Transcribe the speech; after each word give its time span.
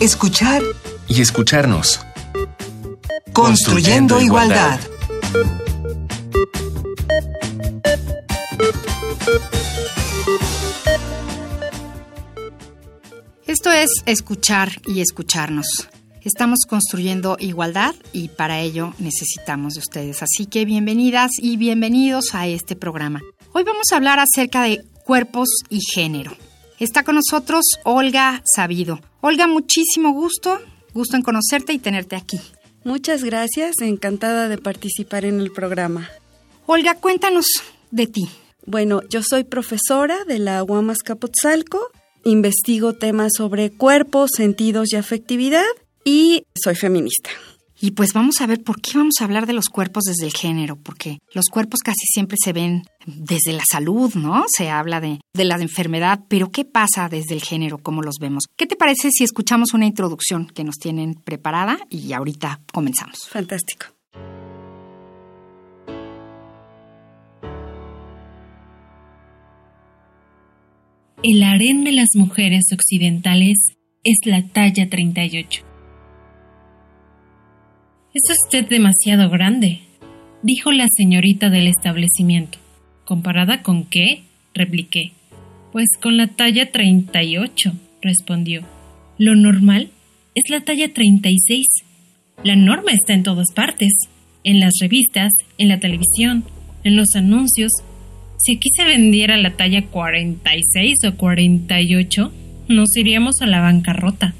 escuchar 0.00 0.62
y 1.08 1.20
escucharnos. 1.20 2.00
Construyendo, 3.32 4.20
igualdad. 4.20 4.78
Esto 13.46 13.72
es 13.72 13.90
escuchar 14.06 14.70
y 14.86 15.00
escucharnos. 15.00 15.88
Estamos 16.22 16.60
construyendo 16.68 17.36
igualdad 17.40 17.94
y 18.12 18.28
para 18.28 18.60
ello 18.60 18.94
necesitamos 18.98 19.74
de 19.74 19.80
ustedes. 19.80 20.22
Así 20.22 20.46
que 20.46 20.64
bienvenidas 20.64 21.30
y 21.40 21.56
bienvenidos 21.56 22.34
a 22.34 22.46
este 22.46 22.76
programa. 22.76 23.20
Hoy 23.52 23.64
vamos 23.64 23.86
a 23.92 23.96
hablar 23.96 24.20
acerca 24.20 24.62
de 24.62 24.84
cuerpos 25.04 25.48
y 25.70 25.80
género. 25.80 26.36
Está 26.78 27.02
con 27.02 27.16
nosotros 27.16 27.64
Olga 27.82 28.40
Sabido. 28.54 29.00
Olga, 29.20 29.48
muchísimo 29.48 30.12
gusto, 30.12 30.60
gusto 30.94 31.16
en 31.16 31.22
conocerte 31.22 31.72
y 31.72 31.78
tenerte 31.78 32.14
aquí. 32.14 32.40
Muchas 32.84 33.24
gracias, 33.24 33.80
encantada 33.80 34.48
de 34.48 34.58
participar 34.58 35.24
en 35.24 35.40
el 35.40 35.50
programa. 35.50 36.08
Olga, 36.66 36.94
cuéntanos 36.94 37.46
de 37.90 38.06
ti. 38.06 38.28
Bueno, 38.64 39.00
yo 39.10 39.22
soy 39.28 39.42
profesora 39.42 40.24
de 40.24 40.38
la 40.38 40.62
UAMAS 40.62 40.98
Capotzalco, 40.98 41.90
investigo 42.24 42.92
temas 42.92 43.32
sobre 43.36 43.70
cuerpos, 43.70 44.30
sentidos 44.36 44.92
y 44.92 44.96
afectividad 44.96 45.64
y 46.04 46.44
soy 46.54 46.76
feminista. 46.76 47.30
Y 47.80 47.92
pues 47.92 48.12
vamos 48.12 48.40
a 48.40 48.46
ver 48.46 48.62
por 48.62 48.80
qué 48.80 48.98
vamos 48.98 49.14
a 49.20 49.24
hablar 49.24 49.46
de 49.46 49.52
los 49.52 49.68
cuerpos 49.68 50.04
desde 50.04 50.26
el 50.26 50.32
género, 50.32 50.76
porque 50.76 51.18
los 51.32 51.46
cuerpos 51.46 51.80
casi 51.80 52.06
siempre 52.12 52.36
se 52.42 52.52
ven 52.52 52.82
desde 53.06 53.52
la 53.52 53.62
salud, 53.70 54.14
¿no? 54.14 54.44
Se 54.48 54.68
habla 54.68 55.00
de, 55.00 55.20
de 55.32 55.44
la 55.44 55.56
enfermedad, 55.56 56.24
pero 56.28 56.50
¿qué 56.50 56.64
pasa 56.64 57.08
desde 57.08 57.34
el 57.34 57.42
género? 57.42 57.78
¿Cómo 57.78 58.02
los 58.02 58.16
vemos? 58.20 58.44
¿Qué 58.56 58.66
te 58.66 58.74
parece 58.74 59.10
si 59.10 59.22
escuchamos 59.22 59.74
una 59.74 59.86
introducción 59.86 60.46
que 60.46 60.64
nos 60.64 60.76
tienen 60.76 61.14
preparada 61.14 61.78
y 61.88 62.12
ahorita 62.12 62.60
comenzamos? 62.72 63.28
Fantástico. 63.30 63.86
El 71.22 71.42
harén 71.42 71.84
de 71.84 71.92
las 71.92 72.08
mujeres 72.14 72.66
occidentales 72.72 73.58
es 74.04 74.18
la 74.24 74.46
talla 74.46 74.88
38. 74.88 75.67
Es 78.14 78.22
usted 78.30 78.66
demasiado 78.66 79.28
grande, 79.28 79.80
dijo 80.42 80.72
la 80.72 80.86
señorita 80.96 81.50
del 81.50 81.66
establecimiento. 81.66 82.58
¿Comparada 83.04 83.62
con 83.62 83.84
qué? 83.84 84.22
repliqué. 84.54 85.12
Pues 85.72 85.88
con 86.00 86.16
la 86.16 86.26
talla 86.26 86.72
38, 86.72 87.72
respondió. 88.00 88.62
Lo 89.18 89.34
normal 89.36 89.90
es 90.34 90.48
la 90.48 90.62
talla 90.62 90.92
36. 90.92 91.66
La 92.44 92.56
norma 92.56 92.92
está 92.92 93.12
en 93.12 93.24
todas 93.24 93.52
partes, 93.54 93.92
en 94.42 94.58
las 94.58 94.72
revistas, 94.80 95.30
en 95.58 95.68
la 95.68 95.78
televisión, 95.78 96.44
en 96.84 96.96
los 96.96 97.14
anuncios. 97.14 97.70
Si 98.38 98.56
aquí 98.56 98.70
se 98.74 98.84
vendiera 98.84 99.36
la 99.36 99.54
talla 99.54 99.84
46 99.84 100.96
o 101.08 101.14
48, 101.14 102.32
nos 102.68 102.96
iríamos 102.96 103.42
a 103.42 103.46
la 103.46 103.60
bancarrota. 103.60 104.34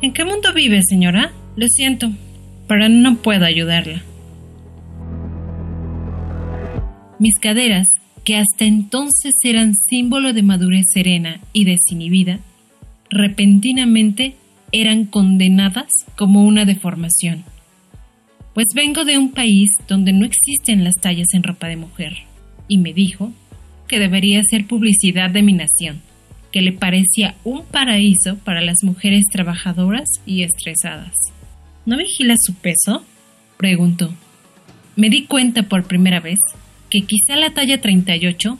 ¿En 0.00 0.14
qué 0.14 0.24
mundo 0.24 0.54
vive, 0.54 0.80
señora? 0.82 1.32
Lo 1.56 1.66
siento, 1.68 2.10
pero 2.70 2.88
no 2.88 3.16
puedo 3.16 3.44
ayudarla. 3.46 4.00
Mis 7.18 7.34
caderas, 7.40 7.88
que 8.24 8.36
hasta 8.36 8.64
entonces 8.64 9.34
eran 9.42 9.74
símbolo 9.74 10.32
de 10.32 10.44
madurez 10.44 10.84
serena 10.94 11.40
y 11.52 11.64
desinhibida, 11.64 12.38
repentinamente 13.10 14.36
eran 14.70 15.06
condenadas 15.06 15.88
como 16.16 16.44
una 16.44 16.64
deformación. 16.64 17.42
Pues 18.54 18.68
vengo 18.72 19.04
de 19.04 19.18
un 19.18 19.32
país 19.32 19.70
donde 19.88 20.12
no 20.12 20.24
existen 20.24 20.84
las 20.84 20.94
tallas 20.94 21.34
en 21.34 21.42
ropa 21.42 21.66
de 21.66 21.74
mujer, 21.74 22.18
y 22.68 22.78
me 22.78 22.92
dijo 22.92 23.32
que 23.88 23.98
debería 23.98 24.42
ser 24.48 24.68
publicidad 24.68 25.30
de 25.30 25.42
mi 25.42 25.54
nación, 25.54 26.02
que 26.52 26.62
le 26.62 26.70
parecía 26.70 27.34
un 27.42 27.64
paraíso 27.64 28.38
para 28.44 28.60
las 28.60 28.84
mujeres 28.84 29.24
trabajadoras 29.32 30.08
y 30.24 30.44
estresadas. 30.44 31.16
¿No 31.86 31.96
vigila 31.96 32.34
su 32.38 32.54
peso? 32.54 33.04
preguntó. 33.56 34.12
Me 34.96 35.08
di 35.08 35.24
cuenta 35.26 35.62
por 35.64 35.84
primera 35.84 36.20
vez 36.20 36.38
que 36.90 37.02
quizá 37.02 37.36
la 37.36 37.50
talla 37.54 37.80
38 37.80 38.58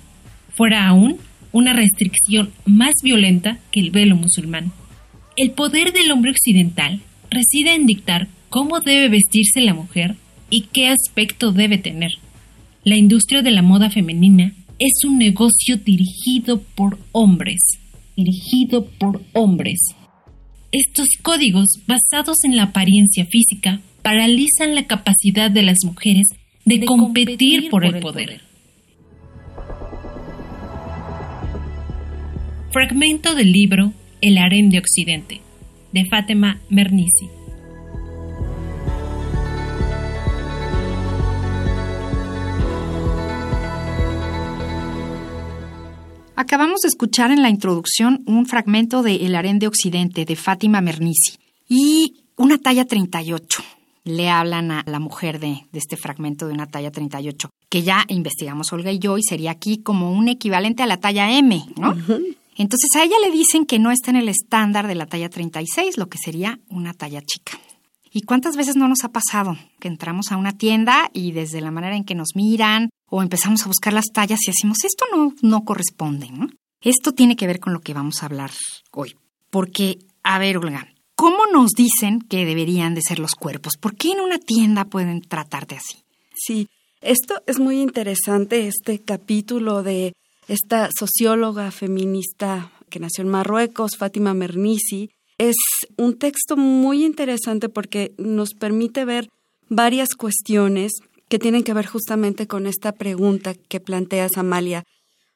fuera 0.54 0.86
aún 0.86 1.18
una 1.52 1.72
restricción 1.72 2.50
más 2.64 2.94
violenta 3.02 3.58
que 3.72 3.80
el 3.80 3.90
velo 3.90 4.16
musulmán. 4.16 4.72
El 5.36 5.50
poder 5.50 5.92
del 5.92 6.10
hombre 6.12 6.30
occidental 6.30 7.00
reside 7.30 7.74
en 7.74 7.86
dictar 7.86 8.28
cómo 8.48 8.80
debe 8.80 9.08
vestirse 9.08 9.60
la 9.60 9.74
mujer 9.74 10.16
y 10.48 10.62
qué 10.72 10.88
aspecto 10.88 11.52
debe 11.52 11.78
tener. 11.78 12.12
La 12.84 12.96
industria 12.96 13.42
de 13.42 13.50
la 13.50 13.62
moda 13.62 13.90
femenina 13.90 14.54
es 14.78 15.04
un 15.04 15.18
negocio 15.18 15.76
dirigido 15.76 16.62
por 16.74 16.98
hombres, 17.12 17.60
dirigido 18.16 18.86
por 18.86 19.22
hombres. 19.34 19.78
Estos 20.72 21.08
códigos 21.20 21.66
basados 21.88 22.44
en 22.44 22.56
la 22.56 22.64
apariencia 22.64 23.26
física 23.26 23.80
paralizan 24.02 24.76
la 24.76 24.86
capacidad 24.86 25.50
de 25.50 25.62
las 25.62 25.78
mujeres 25.84 26.28
de, 26.64 26.84
competir, 26.84 27.70
por, 27.70 27.84
el 27.84 27.98
poder. 27.98 28.40
Fragmento 32.70 33.34
del 33.34 33.50
libro 33.50 33.92
El 34.20 34.38
harén 34.38 34.70
de 34.70 34.78
Occidente, 34.78 35.40
de 35.92 36.04
Fátima 36.04 36.60
Mernissi. 36.68 37.39
Acabamos 46.40 46.80
de 46.80 46.88
escuchar 46.88 47.32
en 47.32 47.42
la 47.42 47.50
introducción 47.50 48.22
un 48.24 48.46
fragmento 48.46 49.02
de 49.02 49.26
El 49.26 49.34
harén 49.34 49.58
de 49.58 49.66
Occidente 49.66 50.24
de 50.24 50.36
Fátima 50.36 50.80
Mernissi 50.80 51.36
y 51.68 52.24
una 52.34 52.56
talla 52.56 52.86
38. 52.86 53.62
Le 54.04 54.30
hablan 54.30 54.70
a 54.70 54.82
la 54.86 55.00
mujer 55.00 55.38
de, 55.38 55.66
de, 55.70 55.78
este 55.78 55.98
fragmento 55.98 56.46
de 56.46 56.54
una 56.54 56.64
talla 56.64 56.90
38, 56.90 57.50
que 57.68 57.82
ya 57.82 58.06
investigamos 58.08 58.72
Olga 58.72 58.90
y 58.90 58.98
yo 58.98 59.18
y 59.18 59.22
sería 59.22 59.50
aquí 59.50 59.82
como 59.82 60.12
un 60.12 60.28
equivalente 60.28 60.82
a 60.82 60.86
la 60.86 60.96
talla 60.96 61.30
M, 61.30 61.62
¿no? 61.76 61.94
Entonces 62.56 62.88
a 62.96 63.04
ella 63.04 63.16
le 63.22 63.30
dicen 63.30 63.66
que 63.66 63.78
no 63.78 63.90
está 63.90 64.08
en 64.08 64.16
el 64.16 64.30
estándar 64.30 64.86
de 64.86 64.94
la 64.94 65.04
talla 65.04 65.28
36, 65.28 65.98
lo 65.98 66.08
que 66.08 66.16
sería 66.16 66.58
una 66.70 66.94
talla 66.94 67.20
chica. 67.20 67.58
¿Y 68.12 68.22
cuántas 68.22 68.56
veces 68.56 68.76
no 68.76 68.88
nos 68.88 69.04
ha 69.04 69.12
pasado 69.12 69.58
que 69.78 69.88
entramos 69.88 70.32
a 70.32 70.38
una 70.38 70.52
tienda 70.52 71.10
y 71.12 71.32
desde 71.32 71.60
la 71.60 71.70
manera 71.70 71.96
en 71.96 72.04
que 72.04 72.14
nos 72.14 72.30
miran 72.34 72.88
o 73.10 73.22
empezamos 73.22 73.62
a 73.62 73.66
buscar 73.66 73.92
las 73.92 74.06
tallas 74.12 74.40
y 74.46 74.50
decimos, 74.50 74.78
esto 74.84 75.04
no, 75.14 75.34
no 75.42 75.64
corresponde, 75.64 76.30
¿no? 76.30 76.48
Esto 76.80 77.12
tiene 77.12 77.36
que 77.36 77.46
ver 77.46 77.60
con 77.60 77.74
lo 77.74 77.80
que 77.80 77.92
vamos 77.92 78.22
a 78.22 78.26
hablar 78.26 78.52
hoy. 78.92 79.16
Porque, 79.50 79.98
a 80.22 80.38
ver, 80.38 80.56
Olga, 80.56 80.88
¿cómo 81.16 81.46
nos 81.52 81.72
dicen 81.72 82.20
que 82.20 82.46
deberían 82.46 82.94
de 82.94 83.02
ser 83.02 83.18
los 83.18 83.32
cuerpos? 83.32 83.74
¿Por 83.78 83.96
qué 83.96 84.12
en 84.12 84.20
una 84.20 84.38
tienda 84.38 84.86
pueden 84.86 85.20
tratarte 85.20 85.74
así? 85.74 86.04
Sí, 86.34 86.68
esto 87.02 87.42
es 87.46 87.58
muy 87.58 87.80
interesante, 87.80 88.68
este 88.68 89.00
capítulo 89.00 89.82
de 89.82 90.14
esta 90.48 90.88
socióloga 90.96 91.70
feminista 91.70 92.72
que 92.88 93.00
nació 93.00 93.22
en 93.24 93.30
Marruecos, 93.30 93.96
Fátima 93.98 94.34
Mernissi. 94.34 95.10
Es 95.36 95.56
un 95.96 96.18
texto 96.18 96.56
muy 96.56 97.04
interesante 97.04 97.68
porque 97.68 98.12
nos 98.18 98.54
permite 98.54 99.04
ver 99.04 99.28
varias 99.68 100.10
cuestiones 100.16 100.92
que 101.30 101.38
tienen 101.38 101.62
que 101.62 101.72
ver 101.72 101.86
justamente 101.86 102.48
con 102.48 102.66
esta 102.66 102.92
pregunta 102.92 103.54
que 103.54 103.78
planteas, 103.78 104.32
Amalia. 104.36 104.84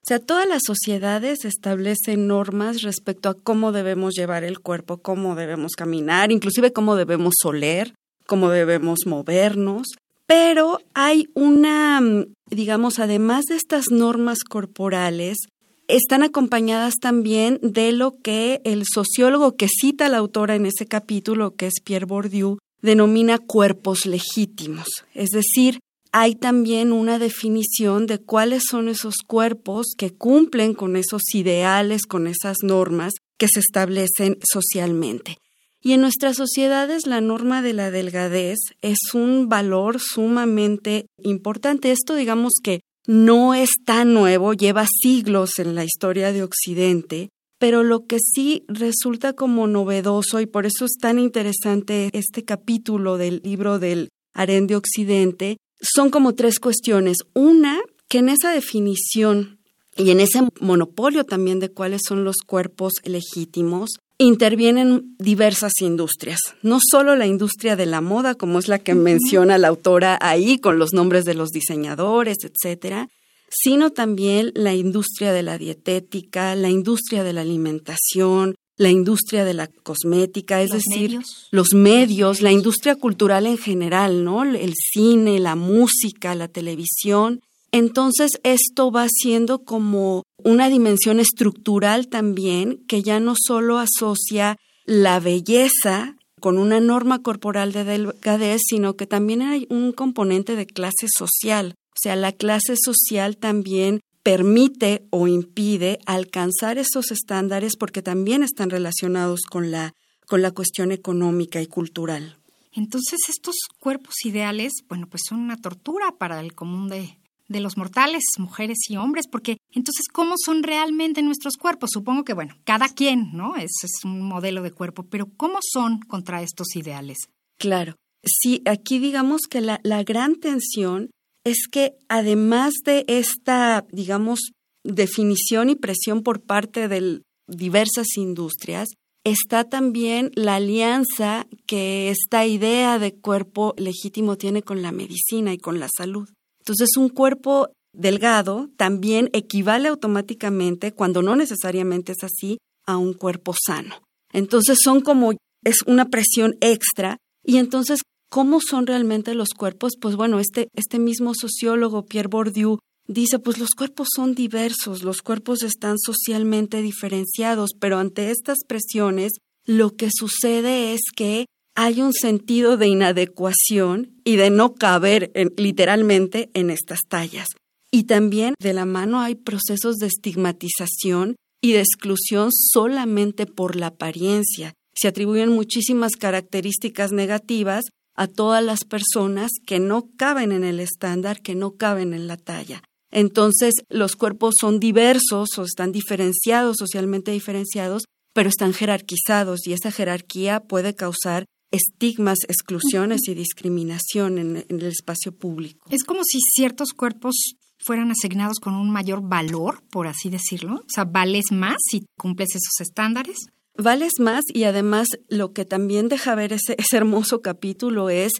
O 0.02 0.06
sea, 0.06 0.18
todas 0.18 0.46
las 0.46 0.62
sociedades 0.66 1.44
establecen 1.44 2.26
normas 2.26 2.82
respecto 2.82 3.28
a 3.28 3.34
cómo 3.34 3.70
debemos 3.70 4.14
llevar 4.14 4.42
el 4.42 4.58
cuerpo, 4.58 4.98
cómo 4.98 5.36
debemos 5.36 5.72
caminar, 5.76 6.32
inclusive 6.32 6.72
cómo 6.72 6.96
debemos 6.96 7.34
oler, 7.44 7.94
cómo 8.26 8.50
debemos 8.50 9.06
movernos. 9.06 9.86
Pero 10.26 10.80
hay 10.94 11.28
una, 11.34 12.02
digamos, 12.50 12.98
además 12.98 13.44
de 13.44 13.56
estas 13.56 13.90
normas 13.90 14.40
corporales, 14.42 15.38
están 15.86 16.24
acompañadas 16.24 16.94
también 17.00 17.60
de 17.62 17.92
lo 17.92 18.16
que 18.20 18.60
el 18.64 18.82
sociólogo 18.92 19.54
que 19.54 19.68
cita 19.68 20.08
la 20.08 20.18
autora 20.18 20.56
en 20.56 20.66
ese 20.66 20.86
capítulo, 20.86 21.54
que 21.54 21.66
es 21.66 21.74
Pierre 21.84 22.06
Bourdieu, 22.06 22.58
denomina 22.82 23.38
cuerpos 23.38 24.04
legítimos. 24.04 24.86
Es 25.14 25.30
decir, 25.30 25.80
hay 26.16 26.36
también 26.36 26.92
una 26.92 27.18
definición 27.18 28.06
de 28.06 28.20
cuáles 28.20 28.62
son 28.70 28.88
esos 28.88 29.16
cuerpos 29.26 29.94
que 29.98 30.10
cumplen 30.10 30.72
con 30.72 30.94
esos 30.94 31.22
ideales, 31.34 32.06
con 32.06 32.28
esas 32.28 32.58
normas 32.62 33.14
que 33.36 33.48
se 33.48 33.58
establecen 33.58 34.38
socialmente. 34.40 35.38
Y 35.82 35.90
en 35.92 36.02
nuestras 36.02 36.36
sociedades 36.36 37.08
la 37.08 37.20
norma 37.20 37.62
de 37.62 37.72
la 37.72 37.90
delgadez 37.90 38.58
es 38.80 38.98
un 39.12 39.48
valor 39.48 39.98
sumamente 39.98 41.06
importante. 41.20 41.90
Esto 41.90 42.14
digamos 42.14 42.52
que 42.62 42.82
no 43.08 43.52
es 43.52 43.70
tan 43.84 44.14
nuevo, 44.14 44.54
lleva 44.54 44.86
siglos 45.02 45.58
en 45.58 45.74
la 45.74 45.82
historia 45.82 46.32
de 46.32 46.44
Occidente, 46.44 47.30
pero 47.58 47.82
lo 47.82 48.06
que 48.06 48.18
sí 48.20 48.64
resulta 48.68 49.32
como 49.32 49.66
novedoso 49.66 50.40
y 50.40 50.46
por 50.46 50.64
eso 50.64 50.84
es 50.84 50.96
tan 51.00 51.18
interesante 51.18 52.10
este 52.12 52.44
capítulo 52.44 53.18
del 53.18 53.40
libro 53.42 53.80
del 53.80 54.10
Harén 54.32 54.68
de 54.68 54.76
Occidente, 54.76 55.56
son 55.94 56.10
como 56.10 56.34
tres 56.34 56.58
cuestiones. 56.58 57.18
Una, 57.34 57.80
que 58.08 58.18
en 58.18 58.28
esa 58.28 58.50
definición 58.50 59.58
y 59.96 60.10
en 60.10 60.20
ese 60.20 60.40
monopolio 60.60 61.24
también 61.24 61.60
de 61.60 61.70
cuáles 61.70 62.02
son 62.06 62.24
los 62.24 62.36
cuerpos 62.44 62.94
legítimos, 63.04 63.90
intervienen 64.18 65.16
diversas 65.18 65.72
industrias, 65.80 66.38
no 66.62 66.78
solo 66.80 67.16
la 67.16 67.26
industria 67.26 67.76
de 67.76 67.86
la 67.86 68.00
moda, 68.00 68.34
como 68.34 68.58
es 68.58 68.68
la 68.68 68.78
que 68.78 68.94
menciona 68.94 69.58
la 69.58 69.68
autora 69.68 70.18
ahí, 70.20 70.58
con 70.58 70.78
los 70.78 70.92
nombres 70.92 71.24
de 71.24 71.34
los 71.34 71.50
diseñadores, 71.50 72.38
etcétera, 72.42 73.08
sino 73.50 73.90
también 73.90 74.52
la 74.54 74.74
industria 74.74 75.32
de 75.32 75.42
la 75.42 75.58
dietética, 75.58 76.54
la 76.54 76.70
industria 76.70 77.22
de 77.24 77.32
la 77.32 77.42
alimentación, 77.42 78.54
la 78.76 78.90
industria 78.90 79.44
de 79.44 79.54
la 79.54 79.68
cosmética, 79.68 80.62
es 80.62 80.70
decir, 80.70 81.20
los 81.50 81.74
medios, 81.74 82.42
la 82.42 82.52
industria 82.52 82.96
cultural 82.96 83.46
en 83.46 83.58
general, 83.58 84.24
¿no? 84.24 84.42
El 84.42 84.74
cine, 84.74 85.38
la 85.38 85.54
música, 85.54 86.34
la 86.34 86.48
televisión. 86.48 87.40
Entonces, 87.70 88.32
esto 88.42 88.90
va 88.90 89.06
siendo 89.08 89.64
como 89.64 90.24
una 90.38 90.68
dimensión 90.68 91.20
estructural 91.20 92.08
también 92.08 92.84
que 92.86 93.02
ya 93.02 93.20
no 93.20 93.34
solo 93.36 93.78
asocia 93.78 94.56
la 94.84 95.20
belleza 95.20 96.16
con 96.40 96.58
una 96.58 96.78
norma 96.78 97.22
corporal 97.22 97.72
de 97.72 97.84
delgadez, 97.84 98.60
sino 98.68 98.96
que 98.96 99.06
también 99.06 99.42
hay 99.42 99.66
un 99.70 99.92
componente 99.92 100.56
de 100.56 100.66
clase 100.66 101.06
social. 101.16 101.74
O 101.94 101.98
sea, 102.00 102.16
la 102.16 102.32
clase 102.32 102.74
social 102.76 103.36
también 103.36 104.00
permite 104.24 105.06
o 105.10 105.28
impide 105.28 106.00
alcanzar 106.06 106.78
esos 106.78 107.12
estándares 107.12 107.76
porque 107.78 108.02
también 108.02 108.42
están 108.42 108.70
relacionados 108.70 109.42
con 109.42 109.70
la, 109.70 109.94
con 110.26 110.42
la 110.42 110.50
cuestión 110.50 110.90
económica 110.90 111.60
y 111.60 111.66
cultural. 111.66 112.38
Entonces, 112.72 113.20
estos 113.28 113.54
cuerpos 113.78 114.14
ideales, 114.24 114.72
bueno, 114.88 115.06
pues 115.08 115.22
son 115.28 115.40
una 115.40 115.58
tortura 115.58 116.16
para 116.18 116.40
el 116.40 116.54
común 116.54 116.88
de, 116.88 117.18
de 117.48 117.60
los 117.60 117.76
mortales, 117.76 118.22
mujeres 118.38 118.78
y 118.88 118.96
hombres, 118.96 119.26
porque 119.30 119.58
entonces, 119.70 120.06
¿cómo 120.10 120.34
son 120.42 120.62
realmente 120.62 121.22
nuestros 121.22 121.56
cuerpos? 121.56 121.90
Supongo 121.92 122.24
que, 122.24 122.32
bueno, 122.32 122.56
cada 122.64 122.88
quien, 122.88 123.30
¿no? 123.34 123.56
Ese 123.56 123.86
es 123.86 124.04
un 124.04 124.22
modelo 124.22 124.62
de 124.62 124.72
cuerpo, 124.72 125.04
pero 125.04 125.28
¿cómo 125.36 125.58
son 125.60 126.00
contra 126.00 126.42
estos 126.42 126.74
ideales? 126.74 127.18
Claro. 127.58 127.94
Sí, 128.24 128.62
aquí 128.64 128.98
digamos 128.98 129.42
que 129.50 129.60
la, 129.60 129.80
la 129.84 130.02
gran 130.02 130.36
tensión 130.36 131.10
es 131.44 131.68
que 131.70 131.96
además 132.08 132.72
de 132.84 133.04
esta, 133.06 133.86
digamos, 133.90 134.40
definición 134.82 135.70
y 135.70 135.76
presión 135.76 136.22
por 136.22 136.40
parte 136.40 136.88
de 136.88 137.22
diversas 137.46 138.16
industrias, 138.16 138.88
está 139.24 139.64
también 139.64 140.30
la 140.34 140.56
alianza 140.56 141.46
que 141.66 142.10
esta 142.10 142.46
idea 142.46 142.98
de 142.98 143.14
cuerpo 143.14 143.74
legítimo 143.76 144.36
tiene 144.36 144.62
con 144.62 144.82
la 144.82 144.92
medicina 144.92 145.52
y 145.52 145.58
con 145.58 145.80
la 145.80 145.88
salud. 145.94 146.28
Entonces, 146.60 146.96
un 146.96 147.08
cuerpo 147.08 147.68
delgado 147.94 148.70
también 148.76 149.30
equivale 149.32 149.88
automáticamente, 149.88 150.92
cuando 150.92 151.22
no 151.22 151.36
necesariamente 151.36 152.12
es 152.12 152.24
así, 152.24 152.58
a 152.86 152.96
un 152.96 153.14
cuerpo 153.14 153.54
sano. 153.66 154.02
Entonces, 154.32 154.78
son 154.82 155.00
como, 155.00 155.32
es 155.64 155.82
una 155.86 156.06
presión 156.06 156.56
extra 156.60 157.18
y 157.42 157.58
entonces 157.58 158.00
¿Cómo 158.34 158.58
son 158.60 158.88
realmente 158.88 159.32
los 159.36 159.50
cuerpos? 159.50 159.92
Pues 160.00 160.16
bueno, 160.16 160.40
este, 160.40 160.66
este 160.74 160.98
mismo 160.98 161.34
sociólogo, 161.40 162.04
Pierre 162.06 162.26
Bourdieu, 162.26 162.78
dice, 163.06 163.38
pues 163.38 163.58
los 163.58 163.76
cuerpos 163.78 164.08
son 164.12 164.34
diversos, 164.34 165.04
los 165.04 165.22
cuerpos 165.22 165.62
están 165.62 166.00
socialmente 166.00 166.82
diferenciados, 166.82 167.70
pero 167.78 167.98
ante 167.98 168.32
estas 168.32 168.58
presiones, 168.66 169.34
lo 169.64 169.94
que 169.94 170.08
sucede 170.12 170.94
es 170.94 171.02
que 171.14 171.46
hay 171.76 172.02
un 172.02 172.12
sentido 172.12 172.76
de 172.76 172.88
inadecuación 172.88 174.20
y 174.24 174.34
de 174.34 174.50
no 174.50 174.74
caber 174.74 175.30
literalmente 175.56 176.50
en 176.54 176.70
estas 176.70 177.02
tallas. 177.08 177.46
Y 177.92 178.02
también 178.02 178.54
de 178.60 178.72
la 178.72 178.84
mano 178.84 179.20
hay 179.20 179.36
procesos 179.36 179.98
de 179.98 180.08
estigmatización 180.08 181.36
y 181.62 181.74
de 181.74 181.82
exclusión 181.82 182.48
solamente 182.50 183.46
por 183.46 183.76
la 183.76 183.86
apariencia. 183.86 184.74
Se 184.92 185.06
atribuyen 185.06 185.50
muchísimas 185.50 186.16
características 186.16 187.12
negativas 187.12 187.84
a 188.14 188.26
todas 188.26 188.62
las 188.64 188.84
personas 188.84 189.50
que 189.66 189.80
no 189.80 190.08
caben 190.16 190.52
en 190.52 190.64
el 190.64 190.80
estándar, 190.80 191.40
que 191.40 191.54
no 191.54 191.76
caben 191.76 192.14
en 192.14 192.26
la 192.26 192.36
talla. 192.36 192.82
Entonces, 193.10 193.74
los 193.88 194.16
cuerpos 194.16 194.54
son 194.60 194.80
diversos 194.80 195.56
o 195.58 195.62
están 195.62 195.92
diferenciados, 195.92 196.76
socialmente 196.78 197.30
diferenciados, 197.30 198.04
pero 198.34 198.48
están 198.48 198.72
jerarquizados 198.72 199.66
y 199.66 199.72
esa 199.72 199.92
jerarquía 199.92 200.60
puede 200.60 200.94
causar 200.94 201.44
estigmas, 201.70 202.38
exclusiones 202.48 203.28
y 203.28 203.34
discriminación 203.34 204.38
en, 204.38 204.56
el 204.68 204.82
espacio 204.82 205.36
público. 205.36 205.88
Es 205.90 206.04
como 206.04 206.22
si 206.24 206.38
ciertos 206.40 206.92
cuerpos 206.92 207.34
fueran 207.78 208.10
asignados 208.10 208.58
con 208.60 208.74
un 208.74 208.90
mayor 208.90 209.20
valor, 209.22 209.82
por 209.90 210.06
así 210.06 210.30
decirlo. 210.30 210.76
O 210.76 210.88
sea, 210.88 211.04
vales 211.04 211.46
más 211.52 211.76
si 211.90 212.04
cumples 212.18 212.50
esos 212.50 212.80
estándares. 212.80 213.38
Vales 213.76 214.12
más 214.20 214.44
y 214.52 214.64
además 214.64 215.08
lo 215.28 215.52
que 215.52 215.64
también 215.64 216.08
deja 216.08 216.34
ver 216.34 216.52
ese, 216.54 216.76
hermoso 216.92 217.42
capítulo 217.42 218.10
es, 218.10 218.32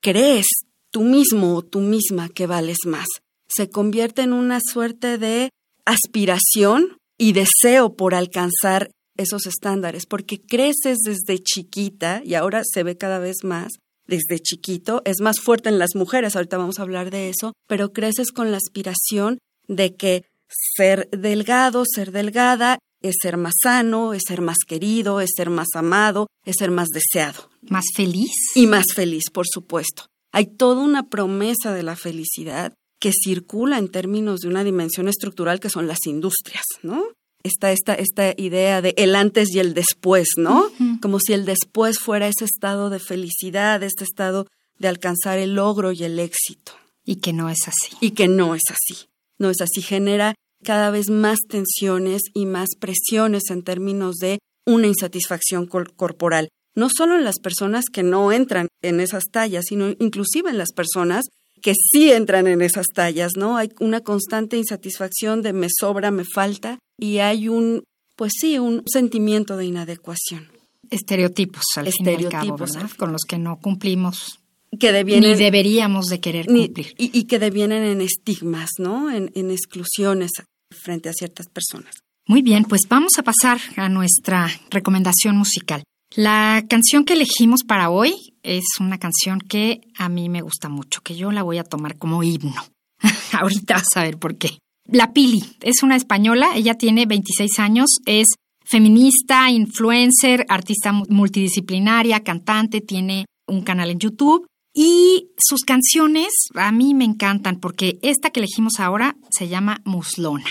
crees 0.00 0.46
tú 0.90 1.02
mismo 1.02 1.56
o 1.56 1.62
tú 1.62 1.80
misma 1.80 2.28
que 2.28 2.46
vales 2.46 2.78
más. 2.86 3.06
Se 3.48 3.70
convierte 3.70 4.22
en 4.22 4.32
una 4.32 4.60
suerte 4.60 5.18
de 5.18 5.50
aspiración 5.84 6.98
y 7.18 7.32
deseo 7.32 7.96
por 7.96 8.14
alcanzar 8.14 8.90
esos 9.16 9.46
estándares, 9.46 10.06
porque 10.06 10.40
creces 10.40 10.98
desde 11.04 11.42
chiquita 11.42 12.22
y 12.24 12.34
ahora 12.34 12.62
se 12.64 12.82
ve 12.84 12.96
cada 12.96 13.18
vez 13.18 13.38
más 13.42 13.72
desde 14.06 14.38
chiquito, 14.38 15.02
es 15.04 15.20
más 15.20 15.40
fuerte 15.40 15.68
en 15.68 15.78
las 15.78 15.94
mujeres, 15.94 16.34
ahorita 16.34 16.56
vamos 16.56 16.78
a 16.78 16.82
hablar 16.82 17.10
de 17.10 17.28
eso, 17.28 17.52
pero 17.66 17.92
creces 17.92 18.32
con 18.32 18.50
la 18.50 18.56
aspiración 18.56 19.38
de 19.66 19.96
que 19.96 20.24
ser 20.48 21.10
delgado, 21.10 21.84
ser 21.84 22.12
delgada 22.12 22.78
es 23.02 23.16
ser 23.22 23.36
más 23.36 23.54
sano, 23.62 24.14
es 24.14 24.22
ser 24.26 24.40
más 24.40 24.58
querido, 24.66 25.20
es 25.20 25.30
ser 25.36 25.50
más 25.50 25.68
amado, 25.74 26.26
es 26.44 26.56
ser 26.58 26.70
más 26.70 26.88
deseado. 26.88 27.50
Más 27.62 27.84
feliz. 27.94 28.32
Y 28.54 28.66
más 28.66 28.86
feliz, 28.94 29.24
por 29.32 29.46
supuesto. 29.48 30.06
Hay 30.32 30.46
toda 30.46 30.82
una 30.82 31.08
promesa 31.08 31.72
de 31.72 31.82
la 31.82 31.96
felicidad 31.96 32.74
que 33.00 33.12
circula 33.12 33.78
en 33.78 33.88
términos 33.88 34.40
de 34.40 34.48
una 34.48 34.64
dimensión 34.64 35.08
estructural 35.08 35.60
que 35.60 35.70
son 35.70 35.86
las 35.86 36.06
industrias, 36.06 36.64
¿no? 36.82 37.04
Está 37.44 37.70
esta, 37.70 37.94
esta 37.94 38.34
idea 38.36 38.82
de 38.82 38.94
el 38.96 39.14
antes 39.14 39.54
y 39.54 39.60
el 39.60 39.72
después, 39.72 40.30
¿no? 40.36 40.70
Como 41.00 41.20
si 41.20 41.32
el 41.32 41.44
después 41.44 41.98
fuera 41.98 42.26
ese 42.26 42.44
estado 42.44 42.90
de 42.90 42.98
felicidad, 42.98 43.82
este 43.82 44.02
estado 44.02 44.48
de 44.78 44.88
alcanzar 44.88 45.38
el 45.38 45.54
logro 45.54 45.92
y 45.92 46.02
el 46.02 46.18
éxito. 46.18 46.72
Y 47.04 47.16
que 47.16 47.32
no 47.32 47.48
es 47.48 47.60
así. 47.66 47.96
Y 48.00 48.10
que 48.10 48.26
no 48.28 48.54
es 48.54 48.62
así. 48.68 49.06
No 49.38 49.50
es 49.50 49.60
así. 49.60 49.82
Genera 49.82 50.34
cada 50.64 50.90
vez 50.90 51.10
más 51.10 51.38
tensiones 51.48 52.22
y 52.34 52.46
más 52.46 52.68
presiones 52.78 53.50
en 53.50 53.62
términos 53.62 54.16
de 54.16 54.38
una 54.66 54.86
insatisfacción 54.86 55.66
corporal, 55.66 56.48
no 56.74 56.88
solo 56.94 57.16
en 57.16 57.24
las 57.24 57.38
personas 57.38 57.86
que 57.92 58.02
no 58.02 58.32
entran 58.32 58.68
en 58.82 59.00
esas 59.00 59.24
tallas, 59.32 59.64
sino 59.68 59.90
inclusive 59.98 60.50
en 60.50 60.58
las 60.58 60.72
personas 60.72 61.26
que 61.62 61.72
sí 61.74 62.12
entran 62.12 62.46
en 62.46 62.62
esas 62.62 62.86
tallas, 62.94 63.32
¿no? 63.36 63.56
Hay 63.56 63.70
una 63.80 64.00
constante 64.00 64.56
insatisfacción 64.56 65.42
de 65.42 65.52
me 65.52 65.68
sobra, 65.70 66.10
me 66.10 66.24
falta 66.24 66.78
y 66.98 67.18
hay 67.18 67.48
un, 67.48 67.82
pues 68.16 68.32
sí, 68.38 68.58
un 68.58 68.82
sentimiento 68.86 69.56
de 69.56 69.66
inadecuación. 69.66 70.48
Estereotipos, 70.90 71.64
al 71.76 71.88
Estereotipos, 71.88 72.76
fin 72.76 72.88
Con 72.96 73.12
los 73.12 73.22
que 73.28 73.38
no 73.38 73.58
cumplimos 73.60 74.40
que 74.78 74.92
devienen, 74.92 75.32
ni 75.32 75.36
deberíamos 75.36 76.06
de 76.06 76.20
querer 76.20 76.46
cumplir. 76.46 76.94
y, 76.98 77.24
que 77.24 77.38
devienen 77.38 77.84
en 77.84 78.00
estigmas, 78.00 78.70
¿no? 78.78 79.10
En, 79.10 79.30
en, 79.34 79.50
exclusiones 79.50 80.30
frente 80.70 81.08
a 81.08 81.12
ciertas 81.12 81.48
personas. 81.48 81.94
Muy 82.26 82.42
bien, 82.42 82.64
pues 82.64 82.82
vamos 82.88 83.18
a 83.18 83.22
pasar 83.22 83.58
a 83.76 83.88
nuestra 83.88 84.50
recomendación 84.70 85.36
musical. 85.36 85.82
La 86.14 86.64
canción 86.68 87.04
que 87.04 87.14
elegimos 87.14 87.64
para 87.64 87.90
hoy 87.90 88.34
es 88.42 88.64
una 88.80 88.98
canción 88.98 89.40
que 89.40 89.80
a 89.96 90.08
mí 90.08 90.28
me 90.28 90.42
gusta 90.42 90.68
mucho, 90.68 91.00
que 91.02 91.16
yo 91.16 91.32
la 91.32 91.42
voy 91.42 91.58
a 91.58 91.64
tomar 91.64 91.96
como 91.96 92.22
himno. 92.22 92.62
Ahorita 93.32 93.74
vas 93.74 93.96
a 93.96 94.02
ver 94.02 94.18
por 94.18 94.36
qué. 94.36 94.58
La 94.86 95.12
Pili 95.12 95.44
es 95.60 95.82
una 95.82 95.96
española, 95.96 96.50
ella 96.54 96.74
tiene 96.74 97.06
26 97.06 97.58
años, 97.58 97.98
es 98.06 98.26
feminista, 98.64 99.50
influencer, 99.50 100.44
artista 100.48 100.92
multidisciplinaria, 100.92 102.20
cantante, 102.20 102.80
tiene 102.80 103.26
un 103.46 103.62
canal 103.62 103.90
en 103.90 103.98
YouTube 103.98 104.46
y 104.72 105.30
sus 105.36 105.62
canciones 105.62 106.28
a 106.54 106.72
mí 106.72 106.94
me 106.94 107.04
encantan 107.04 107.58
porque 107.58 107.98
esta 108.02 108.30
que 108.30 108.40
elegimos 108.40 108.78
ahora 108.78 109.16
se 109.30 109.48
llama 109.48 109.80
Muslona. 109.84 110.46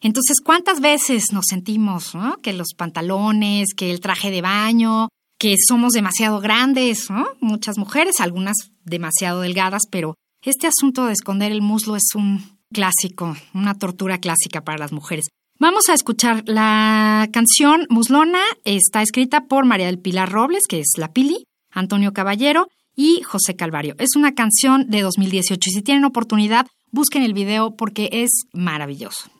Entonces, 0.00 0.40
¿cuántas 0.44 0.80
veces 0.80 1.32
nos 1.32 1.46
sentimos 1.48 2.12
que 2.42 2.52
los 2.52 2.74
pantalones, 2.76 3.68
que 3.76 3.90
el 3.90 4.00
traje 4.00 4.30
de 4.30 4.42
baño, 4.42 5.08
que 5.38 5.54
somos 5.66 5.92
demasiado 5.92 6.40
grandes, 6.40 7.08
muchas 7.40 7.78
mujeres, 7.78 8.20
algunas 8.20 8.56
demasiado 8.84 9.40
delgadas, 9.40 9.82
pero 9.90 10.14
este 10.42 10.66
asunto 10.66 11.06
de 11.06 11.12
esconder 11.12 11.50
el 11.50 11.62
muslo 11.62 11.96
es 11.96 12.14
un 12.14 12.58
clásico, 12.72 13.36
una 13.54 13.74
tortura 13.74 14.18
clásica 14.18 14.62
para 14.62 14.78
las 14.78 14.92
mujeres. 14.92 15.26
Vamos 15.58 15.88
a 15.88 15.94
escuchar 15.94 16.42
la 16.46 17.28
canción 17.32 17.86
Muslona. 17.88 18.42
Está 18.64 19.02
escrita 19.02 19.46
por 19.46 19.64
María 19.64 19.86
del 19.86 19.98
Pilar 19.98 20.30
Robles, 20.30 20.64
que 20.68 20.80
es 20.80 20.90
la 20.98 21.12
Pili, 21.12 21.44
Antonio 21.70 22.12
Caballero 22.12 22.68
y 22.96 23.22
José 23.22 23.54
Calvario. 23.54 23.94
Es 23.98 24.16
una 24.16 24.34
canción 24.34 24.90
de 24.90 25.02
2018 25.02 25.60
y 25.64 25.72
si 25.72 25.82
tienen 25.82 26.04
oportunidad, 26.04 26.66
busquen 26.90 27.22
el 27.22 27.34
video 27.34 27.76
porque 27.76 28.08
es 28.10 28.30
maravilloso. 28.52 29.30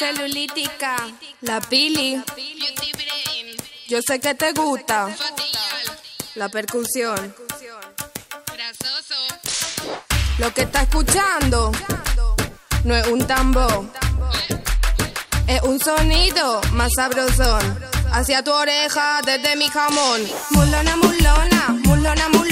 Celulítica, 0.00 0.96
la 1.42 1.60
Pili. 1.60 2.22
Yo 3.86 4.00
sé 4.00 4.18
que 4.18 4.34
te 4.34 4.52
gusta. 4.52 5.14
La 6.36 6.48
percusión. 6.48 7.34
Lo 10.38 10.54
que 10.54 10.62
está 10.62 10.82
escuchando 10.82 11.70
no 12.84 12.96
es 12.96 13.06
un 13.08 13.26
tambor, 13.26 13.92
sonido 15.84 16.60
más 16.72 16.92
sabrosón. 16.94 17.60
Hacia 18.12 18.42
tu 18.42 18.52
oreja 18.52 19.20
desde 19.24 19.56
mi 19.56 19.68
jamón. 19.68 20.20
Mulona, 20.50 20.96
mulona, 20.96 21.68
mulona, 21.84 22.28
mulona, 22.28 22.49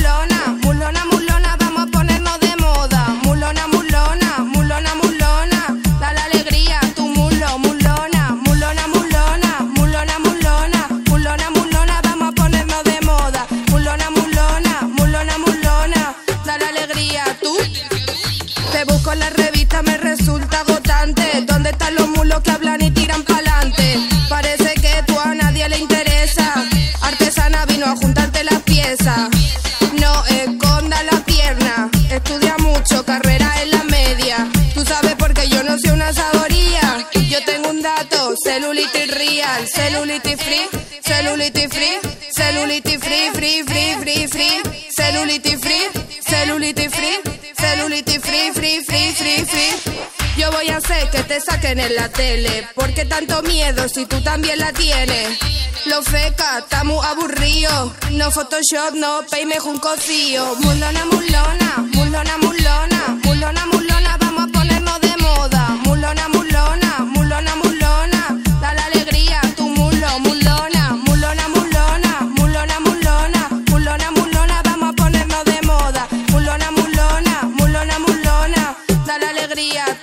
free, 44.38 44.62
celulitis 44.96 45.58
free, 45.60 45.86
celulitis 46.30 46.94
free, 46.94 47.16
celulitis 47.58 48.20
free, 48.20 48.52
free, 48.52 48.84
free, 48.84 49.12
free, 49.12 49.44
free. 49.44 49.72
Yo 50.36 50.52
voy 50.52 50.68
a 50.68 50.76
hacer 50.76 51.10
que 51.10 51.22
te 51.24 51.40
saquen 51.40 51.80
en 51.80 51.96
la 51.96 52.08
tele. 52.08 52.68
¿Por 52.76 52.94
qué 52.94 53.04
tanto 53.04 53.42
miedo 53.42 53.88
si 53.88 54.06
tú 54.06 54.20
también 54.20 54.60
la 54.60 54.72
tienes? 54.72 55.38
Lo 55.86 56.02
feca, 56.02 56.58
está 56.58 56.84
muy 56.84 57.04
aburrido. 57.04 57.92
No 58.12 58.30
Photoshop, 58.30 58.94
no 58.94 59.22
peime 59.28 59.56
un 59.60 59.78
cocío. 59.78 60.54
Mulona, 60.60 61.04
mulona, 61.06 61.70
mulona, 61.94 62.38
mulona, 62.38 63.18
mulona, 63.24 63.66
mulona, 63.66 64.16
vamos 64.20 64.44
a 64.44 64.52
ponernos 64.52 65.00
de 65.00 65.16
moda. 65.16 65.68
Mulona, 65.84 66.28
mulona, 66.28 66.37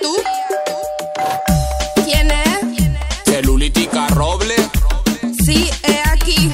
tu. 0.00 0.14
¿Quién 2.04 2.30
es? 2.30 3.24
Celulítica 3.24 4.06
Roble, 4.08 4.54
Sí, 5.46 5.70
es 5.82 6.06
aquí. 6.12 6.50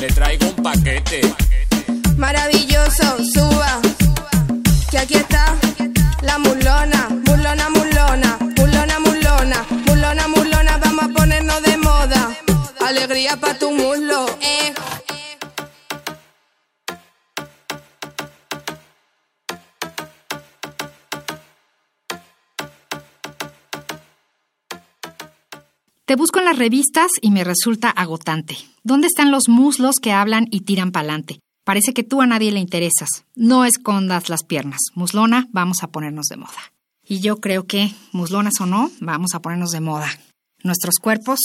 le 0.00 0.06
traigo 0.08 0.46
un 0.46 0.62
paquete. 0.62 1.20
Maravilloso, 2.16 3.16
suba. 3.34 3.80
Que 4.92 4.98
aquí 4.98 5.14
está 5.16 5.56
la 6.22 6.38
mulona, 6.38 7.08
mulona, 7.26 7.68
mulona, 7.70 8.38
mulona, 8.56 8.98
mulona, 9.00 9.66
mulona, 9.86 10.28
mulona, 10.28 10.76
vamos 10.78 11.04
a 11.06 11.08
ponernos 11.08 11.62
de 11.62 11.76
moda. 11.78 12.30
Alegría 12.86 13.36
pa' 13.38 13.54
tu 13.54 13.72
muslo, 13.72 14.09
Te 26.10 26.16
busco 26.16 26.40
en 26.40 26.46
las 26.46 26.58
revistas 26.58 27.12
y 27.20 27.30
me 27.30 27.44
resulta 27.44 27.88
agotante. 27.88 28.56
¿Dónde 28.82 29.06
están 29.06 29.30
los 29.30 29.48
muslos 29.48 30.00
que 30.02 30.10
hablan 30.10 30.48
y 30.50 30.62
tiran 30.62 30.90
pa'lante? 30.90 31.38
Parece 31.62 31.94
que 31.94 32.02
tú 32.02 32.20
a 32.20 32.26
nadie 32.26 32.50
le 32.50 32.58
interesas. 32.58 33.08
No 33.36 33.64
escondas 33.64 34.28
las 34.28 34.42
piernas. 34.42 34.80
Muslona, 34.96 35.46
vamos 35.52 35.84
a 35.84 35.92
ponernos 35.92 36.26
de 36.26 36.36
moda. 36.36 36.72
Y 37.06 37.20
yo 37.20 37.36
creo 37.36 37.68
que, 37.68 37.92
muslonas 38.10 38.54
o 38.60 38.66
no, 38.66 38.90
vamos 39.00 39.36
a 39.36 39.40
ponernos 39.40 39.70
de 39.70 39.82
moda. 39.82 40.08
Nuestros 40.64 40.96
cuerpos 41.00 41.38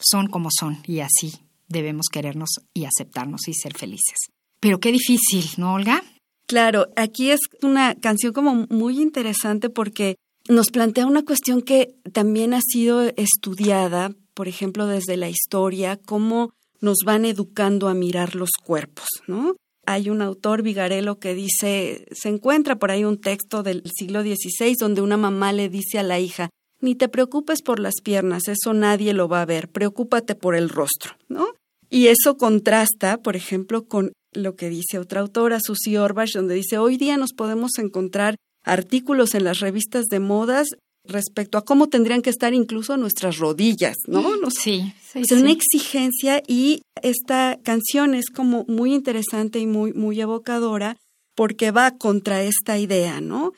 son 0.00 0.26
como 0.26 0.48
son 0.50 0.78
y 0.88 0.98
así 0.98 1.38
debemos 1.68 2.06
querernos 2.10 2.48
y 2.74 2.86
aceptarnos 2.86 3.46
y 3.46 3.54
ser 3.54 3.78
felices. 3.78 4.30
Pero 4.58 4.80
qué 4.80 4.90
difícil, 4.90 5.44
¿no, 5.56 5.74
Olga? 5.74 6.02
Claro, 6.48 6.88
aquí 6.96 7.30
es 7.30 7.38
una 7.62 7.94
canción 7.94 8.32
como 8.32 8.66
muy 8.70 9.00
interesante 9.00 9.70
porque 9.70 10.16
nos 10.50 10.70
plantea 10.70 11.06
una 11.06 11.24
cuestión 11.24 11.62
que 11.62 11.94
también 12.12 12.54
ha 12.54 12.60
sido 12.60 13.02
estudiada, 13.16 14.12
por 14.34 14.48
ejemplo, 14.48 14.86
desde 14.86 15.16
la 15.16 15.28
historia, 15.28 15.96
cómo 15.96 16.52
nos 16.80 16.98
van 17.04 17.24
educando 17.24 17.88
a 17.88 17.94
mirar 17.94 18.34
los 18.34 18.50
cuerpos, 18.64 19.06
¿no? 19.26 19.54
Hay 19.86 20.10
un 20.10 20.22
autor, 20.22 20.62
Vigarello, 20.62 21.18
que 21.18 21.34
dice, 21.34 22.06
se 22.12 22.28
encuentra 22.28 22.76
por 22.76 22.90
ahí 22.90 23.04
un 23.04 23.20
texto 23.20 23.62
del 23.62 23.82
siglo 23.94 24.22
XVI 24.22 24.74
donde 24.78 25.02
una 25.02 25.16
mamá 25.16 25.52
le 25.52 25.68
dice 25.68 25.98
a 25.98 26.02
la 26.02 26.20
hija, 26.20 26.50
ni 26.80 26.94
te 26.94 27.08
preocupes 27.08 27.62
por 27.62 27.78
las 27.78 27.94
piernas, 28.02 28.48
eso 28.48 28.72
nadie 28.72 29.12
lo 29.12 29.28
va 29.28 29.42
a 29.42 29.46
ver, 29.46 29.68
preocúpate 29.68 30.34
por 30.34 30.54
el 30.54 30.68
rostro, 30.68 31.12
¿no? 31.28 31.48
Y 31.90 32.06
eso 32.06 32.36
contrasta, 32.36 33.18
por 33.18 33.36
ejemplo, 33.36 33.86
con 33.86 34.12
lo 34.32 34.54
que 34.54 34.68
dice 34.68 34.98
otra 34.98 35.20
autora, 35.20 35.58
Susie 35.60 35.98
Orbach, 35.98 36.32
donde 36.32 36.54
dice, 36.54 36.78
hoy 36.78 36.96
día 36.96 37.16
nos 37.16 37.32
podemos 37.32 37.72
encontrar 37.78 38.36
artículos 38.64 39.34
en 39.34 39.44
las 39.44 39.60
revistas 39.60 40.06
de 40.06 40.20
modas 40.20 40.68
respecto 41.04 41.56
a 41.58 41.64
cómo 41.64 41.88
tendrían 41.88 42.20
que 42.22 42.30
estar 42.30 42.52
incluso 42.52 42.96
nuestras 42.96 43.38
rodillas, 43.38 43.96
¿no? 44.06 44.36
Nos- 44.36 44.54
Sí, 44.54 44.92
sí, 45.02 45.20
es 45.20 45.32
una 45.32 45.46
sí. 45.50 45.52
exigencia 45.52 46.42
y 46.46 46.82
esta 47.02 47.58
canción 47.62 48.14
es 48.14 48.26
como 48.30 48.64
muy 48.68 48.92
interesante 48.94 49.58
y 49.58 49.66
muy, 49.66 49.92
muy 49.94 50.20
evocadora 50.20 50.96
porque 51.34 51.70
va 51.70 51.92
contra 51.96 52.42
esta 52.42 52.78
idea, 52.78 53.20
¿no? 53.20 53.52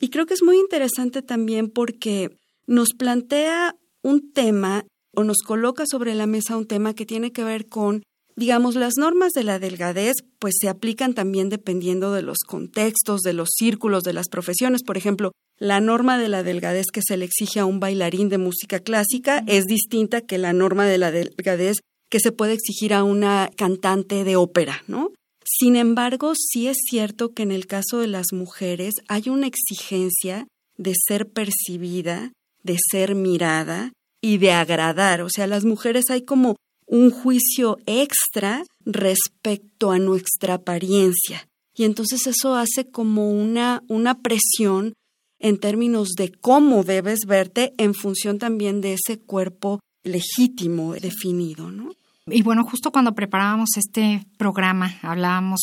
Y 0.00 0.08
creo 0.10 0.26
que 0.26 0.34
es 0.34 0.42
muy 0.42 0.58
interesante 0.58 1.22
también 1.22 1.70
porque 1.70 2.30
nos 2.66 2.88
plantea 2.98 3.76
un 4.02 4.32
tema 4.32 4.84
o 5.14 5.24
nos 5.24 5.38
coloca 5.38 5.84
sobre 5.86 6.14
la 6.14 6.26
mesa 6.26 6.56
un 6.56 6.66
tema 6.66 6.94
que 6.94 7.06
tiene 7.06 7.30
que 7.32 7.44
ver 7.44 7.66
con, 7.68 8.02
digamos, 8.38 8.76
las 8.76 8.94
normas 8.96 9.32
de 9.32 9.42
la 9.42 9.58
delgadez, 9.58 10.14
pues 10.38 10.54
se 10.60 10.68
aplican 10.68 11.12
también 11.12 11.48
dependiendo 11.48 12.12
de 12.12 12.22
los 12.22 12.38
contextos, 12.46 13.22
de 13.22 13.32
los 13.32 13.48
círculos, 13.52 14.04
de 14.04 14.12
las 14.12 14.28
profesiones. 14.28 14.84
Por 14.84 14.96
ejemplo, 14.96 15.32
la 15.58 15.80
norma 15.80 16.18
de 16.18 16.28
la 16.28 16.44
delgadez 16.44 16.86
que 16.92 17.00
se 17.04 17.16
le 17.16 17.24
exige 17.24 17.58
a 17.58 17.64
un 17.64 17.80
bailarín 17.80 18.28
de 18.28 18.38
música 18.38 18.78
clásica 18.78 19.42
es 19.48 19.64
distinta 19.64 20.20
que 20.20 20.38
la 20.38 20.52
norma 20.52 20.86
de 20.86 20.98
la 20.98 21.10
delgadez 21.10 21.78
que 22.08 22.20
se 22.20 22.30
puede 22.30 22.52
exigir 22.52 22.94
a 22.94 23.02
una 23.02 23.50
cantante 23.56 24.22
de 24.22 24.36
ópera, 24.36 24.84
¿no? 24.86 25.10
Sin 25.44 25.74
embargo, 25.74 26.34
sí 26.36 26.68
es 26.68 26.76
cierto 26.88 27.34
que 27.34 27.42
en 27.42 27.50
el 27.50 27.66
caso 27.66 27.98
de 27.98 28.06
las 28.06 28.26
mujeres 28.32 28.94
hay 29.08 29.30
una 29.30 29.48
exigencia 29.48 30.46
de 30.76 30.92
ser 30.94 31.28
percibida, 31.28 32.32
de 32.62 32.76
ser 32.92 33.16
mirada 33.16 33.92
y 34.20 34.38
de 34.38 34.52
agradar. 34.52 35.22
O 35.22 35.28
sea, 35.28 35.48
las 35.48 35.64
mujeres 35.64 36.04
hay 36.10 36.22
como 36.22 36.54
un 36.88 37.10
juicio 37.10 37.78
extra 37.86 38.64
respecto 38.84 39.90
a 39.90 39.98
nuestra 39.98 40.54
apariencia. 40.54 41.46
Y 41.74 41.84
entonces 41.84 42.26
eso 42.26 42.56
hace 42.56 42.90
como 42.90 43.30
una, 43.30 43.82
una 43.88 44.20
presión 44.20 44.94
en 45.38 45.58
términos 45.58 46.08
de 46.16 46.32
cómo 46.32 46.82
debes 46.82 47.20
verte 47.26 47.72
en 47.78 47.94
función 47.94 48.38
también 48.38 48.80
de 48.80 48.94
ese 48.94 49.20
cuerpo 49.20 49.78
legítimo, 50.02 50.94
definido, 50.94 51.70
¿no? 51.70 51.92
Y 52.26 52.42
bueno, 52.42 52.64
justo 52.64 52.90
cuando 52.90 53.14
preparábamos 53.14 53.70
este 53.76 54.26
programa, 54.36 54.98
hablábamos 55.02 55.60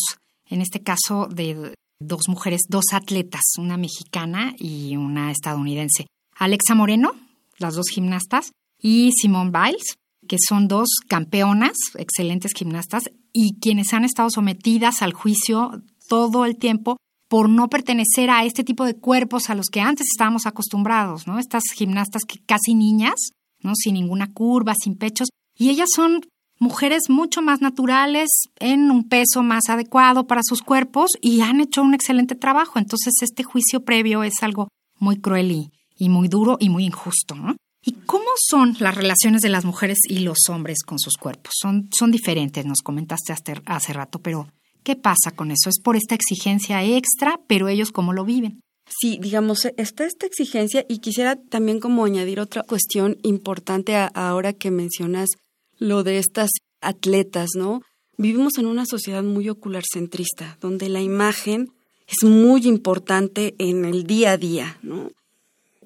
en 0.50 0.62
este 0.62 0.82
caso 0.82 1.28
de 1.28 1.74
dos 2.00 2.28
mujeres, 2.28 2.62
dos 2.70 2.86
atletas, 2.94 3.42
una 3.58 3.78
mexicana 3.78 4.56
y 4.58 4.96
una 4.96 5.32
estadounidense. 5.32 6.08
Alexa 6.38 6.76
Moreno, 6.76 7.12
las 7.58 7.76
dos 7.76 7.88
gimnastas, 7.92 8.52
y 8.82 9.12
Simone 9.14 9.52
Biles, 9.52 9.96
que 10.28 10.38
son 10.40 10.68
dos 10.68 10.90
campeonas, 11.08 11.74
excelentes 11.98 12.54
gimnastas, 12.54 13.04
y 13.34 13.60
quienes 13.60 13.94
han 13.94 14.06
estado 14.06 14.30
sometidas 14.30 15.02
al 15.02 15.14
juicio 15.14 15.82
todo 16.08 16.46
el 16.46 16.58
tiempo 16.58 16.98
por 17.28 17.50
no 17.50 17.70
pertenecer 17.70 18.30
a 18.30 18.46
este 18.46 18.64
tipo 18.64 18.86
de 18.86 18.96
cuerpos 18.96 19.50
a 19.50 19.56
los 19.56 19.68
que 19.68 19.82
antes 19.82 20.08
estábamos 20.08 20.46
acostumbrados, 20.46 21.28
¿no? 21.28 21.40
Estas 21.40 21.64
gimnastas 21.76 22.24
que 22.24 22.40
casi 22.46 22.76
niñas, 22.76 23.32
¿no? 23.62 23.74
Sin 23.76 23.96
ninguna 23.96 24.32
curva, 24.32 24.74
sin 24.76 24.96
pechos. 24.96 25.30
Y 25.58 25.70
ellas 25.70 25.90
son 25.96 26.22
mujeres 26.60 27.04
mucho 27.10 27.42
más 27.42 27.62
naturales, 27.62 28.30
en 28.60 28.92
un 28.92 29.08
peso 29.08 29.44
más 29.44 29.70
adecuado 29.70 30.28
para 30.28 30.42
sus 30.44 30.62
cuerpos 30.62 31.12
y 31.22 31.42
han 31.42 31.60
hecho 31.62 31.82
un 31.82 31.94
excelente 31.94 32.36
trabajo. 32.36 32.80
Entonces, 32.80 33.14
este 33.22 33.44
juicio 33.44 33.84
previo 33.84 34.24
es 34.24 34.42
algo 34.42 34.70
muy 35.00 35.18
cruel 35.18 35.70
y, 35.98 36.10
muy 36.10 36.28
duro 36.28 36.58
y 36.60 36.70
muy 36.70 36.86
injusto, 36.86 37.36
¿no? 37.36 37.56
¿Y 37.86 37.94
cómo 38.06 38.26
son 38.50 38.76
las 38.80 38.96
relaciones 38.96 39.44
de 39.44 39.50
las 39.50 39.64
mujeres 39.64 40.00
y 40.10 40.20
los 40.20 40.50
hombres 40.50 40.80
con 40.84 40.98
sus 40.98 41.18
cuerpos? 41.18 41.54
Son, 41.62 41.88
son 41.98 42.10
diferentes, 42.10 42.66
nos 42.66 42.82
comentaste 42.82 43.32
hace, 43.32 43.54
hace 43.66 43.94
rato, 43.94 44.20
pero 44.20 44.48
¿qué 44.84 44.96
pasa 44.96 45.32
con 45.36 45.52
eso? 45.52 45.70
¿Es 45.70 45.80
por 45.80 45.96
esta 45.96 46.16
exigencia 46.16 46.84
extra, 46.84 47.40
pero 47.48 47.68
ellos 47.68 47.92
cómo 47.92 48.12
lo 48.12 48.26
viven? 48.26 48.60
Sí, 48.90 49.20
digamos, 49.22 49.66
está 49.78 50.06
esta 50.06 50.26
exigencia 50.26 50.84
y 50.90 50.98
quisiera 50.98 51.36
también 51.36 51.80
como 51.80 52.06
añadir 52.06 52.40
otra 52.40 52.64
cuestión 52.64 53.18
importante 53.24 53.96
ahora 54.14 54.54
que 54.54 54.72
mencionas 54.72 55.30
lo 55.78 56.04
de 56.04 56.18
estas 56.18 56.50
atletas, 56.82 57.50
¿no? 57.56 57.82
Vivimos 58.18 58.58
en 58.58 58.68
una 58.68 58.86
sociedad 58.86 59.24
muy 59.24 59.50
ocularcentrista, 59.50 60.58
donde 60.62 60.90
la 60.90 61.02
imagen 61.02 61.70
es 62.08 62.28
muy 62.28 62.66
importante 62.68 63.56
en 63.58 63.86
el 63.86 64.06
día 64.06 64.32
a 64.32 64.38
día, 64.38 64.80
¿no? 64.82 65.12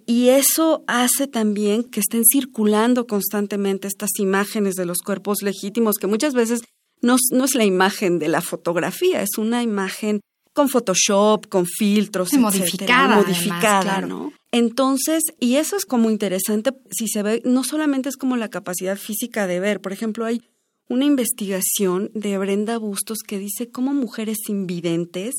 Y 0.09 0.29
eso 0.29 0.83
hace 0.87 1.27
también 1.27 1.83
que 1.83 1.99
estén 1.99 2.23
circulando 2.25 3.05
constantemente 3.05 3.87
estas 3.87 4.09
imágenes 4.17 4.73
de 4.73 4.87
los 4.87 5.03
cuerpos 5.05 5.43
legítimos, 5.43 5.97
que 5.97 6.07
muchas 6.07 6.33
veces 6.33 6.61
no, 7.03 7.15
es 7.15 7.53
la 7.53 7.63
imagen 7.63 8.17
de 8.17 8.27
la 8.27 8.41
fotografía, 8.41 9.21
es 9.21 9.37
una 9.37 9.61
imagen 9.61 10.21
con 10.51 10.67
Photoshop, 10.67 11.47
con 11.47 11.67
filtros, 11.67 12.33
modificada, 12.33 13.17
modificada, 13.17 14.01
¿no? 14.01 14.33
Entonces, 14.51 15.21
y 15.39 15.57
eso 15.57 15.75
es 15.77 15.85
como 15.85 16.09
interesante 16.09 16.71
si 16.89 17.07
se 17.07 17.21
ve, 17.21 17.43
no 17.45 17.63
solamente 17.63 18.09
es 18.09 18.17
como 18.17 18.35
la 18.35 18.49
capacidad 18.49 18.97
física 18.97 19.45
de 19.45 19.59
ver, 19.59 19.79
por 19.79 19.93
ejemplo, 19.93 20.25
hay 20.25 20.41
una 20.87 21.05
investigación 21.05 22.09
de 22.15 22.35
Brenda 22.39 22.79
Bustos 22.79 23.19
que 23.19 23.37
dice 23.37 23.69
cómo 23.69 23.93
mujeres 23.93 24.39
invidentes 24.47 25.35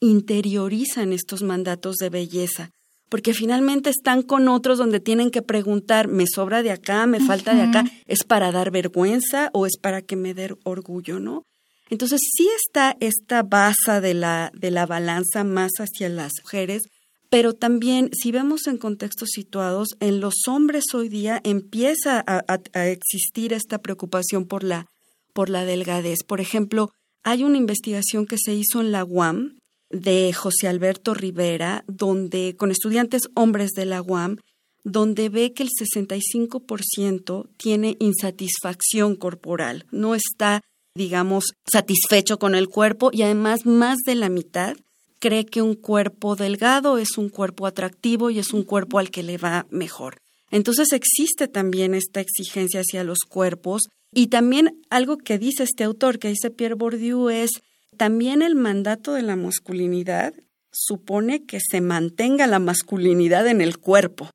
interiorizan 0.00 1.12
estos 1.12 1.42
mandatos 1.42 1.96
de 1.96 2.08
belleza 2.08 2.70
porque 3.08 3.34
finalmente 3.34 3.90
están 3.90 4.22
con 4.22 4.48
otros 4.48 4.78
donde 4.78 5.00
tienen 5.00 5.30
que 5.30 5.42
preguntar, 5.42 6.08
¿me 6.08 6.24
sobra 6.26 6.62
de 6.62 6.72
acá? 6.72 7.06
¿Me 7.06 7.20
falta 7.20 7.54
de 7.54 7.62
acá? 7.62 7.84
¿Es 8.06 8.24
para 8.24 8.52
dar 8.52 8.70
vergüenza 8.70 9.50
o 9.52 9.66
es 9.66 9.76
para 9.78 10.02
que 10.02 10.16
me 10.16 10.34
dé 10.34 10.56
orgullo, 10.64 11.20
no? 11.20 11.44
Entonces 11.88 12.20
sí 12.36 12.48
está 12.56 12.96
esta 13.00 13.42
base 13.42 14.00
de 14.00 14.14
la, 14.14 14.50
de 14.54 14.72
la 14.72 14.86
balanza 14.86 15.44
más 15.44 15.70
hacia 15.78 16.08
las 16.08 16.32
mujeres, 16.42 16.82
pero 17.30 17.52
también 17.52 18.10
si 18.12 18.32
vemos 18.32 18.66
en 18.66 18.76
contextos 18.76 19.30
situados, 19.32 19.90
en 20.00 20.20
los 20.20 20.34
hombres 20.48 20.84
hoy 20.94 21.08
día 21.08 21.40
empieza 21.44 22.24
a, 22.26 22.42
a 22.72 22.86
existir 22.86 23.52
esta 23.52 23.78
preocupación 23.78 24.46
por 24.46 24.64
la, 24.64 24.86
por 25.32 25.48
la 25.48 25.64
delgadez. 25.64 26.24
Por 26.26 26.40
ejemplo, 26.40 26.90
hay 27.22 27.44
una 27.44 27.58
investigación 27.58 28.26
que 28.26 28.36
se 28.38 28.54
hizo 28.54 28.80
en 28.80 28.90
la 28.90 29.04
UAM 29.04 29.58
de 30.00 30.32
José 30.32 30.68
Alberto 30.68 31.14
Rivera, 31.14 31.84
donde 31.86 32.54
con 32.56 32.70
estudiantes 32.70 33.22
hombres 33.34 33.70
de 33.72 33.86
la 33.86 34.02
UAM, 34.02 34.38
donde 34.84 35.28
ve 35.28 35.52
que 35.52 35.64
el 35.64 35.70
65% 35.70 37.48
tiene 37.56 37.96
insatisfacción 37.98 39.16
corporal, 39.16 39.84
no 39.90 40.14
está, 40.14 40.62
digamos, 40.94 41.46
satisfecho 41.66 42.38
con 42.38 42.54
el 42.54 42.68
cuerpo 42.68 43.10
y 43.12 43.22
además 43.22 43.66
más 43.66 43.98
de 44.06 44.14
la 44.14 44.28
mitad 44.28 44.76
cree 45.18 45.46
que 45.46 45.62
un 45.62 45.74
cuerpo 45.74 46.36
delgado 46.36 46.98
es 46.98 47.18
un 47.18 47.30
cuerpo 47.30 47.66
atractivo 47.66 48.30
y 48.30 48.38
es 48.38 48.52
un 48.52 48.62
cuerpo 48.62 48.98
al 48.98 49.10
que 49.10 49.22
le 49.22 49.38
va 49.38 49.66
mejor. 49.70 50.20
Entonces 50.50 50.92
existe 50.92 51.48
también 51.48 51.94
esta 51.94 52.20
exigencia 52.20 52.80
hacia 52.80 53.02
los 53.02 53.18
cuerpos 53.28 53.82
y 54.12 54.28
también 54.28 54.80
algo 54.88 55.18
que 55.18 55.38
dice 55.38 55.64
este 55.64 55.84
autor, 55.84 56.18
que 56.18 56.28
dice 56.28 56.50
Pierre 56.50 56.74
Bourdieu, 56.74 57.28
es 57.28 57.50
también 57.96 58.42
el 58.42 58.54
mandato 58.54 59.12
de 59.14 59.22
la 59.22 59.36
masculinidad 59.36 60.34
supone 60.72 61.44
que 61.44 61.58
se 61.60 61.80
mantenga 61.80 62.46
la 62.46 62.58
masculinidad 62.58 63.46
en 63.46 63.60
el 63.60 63.78
cuerpo. 63.78 64.30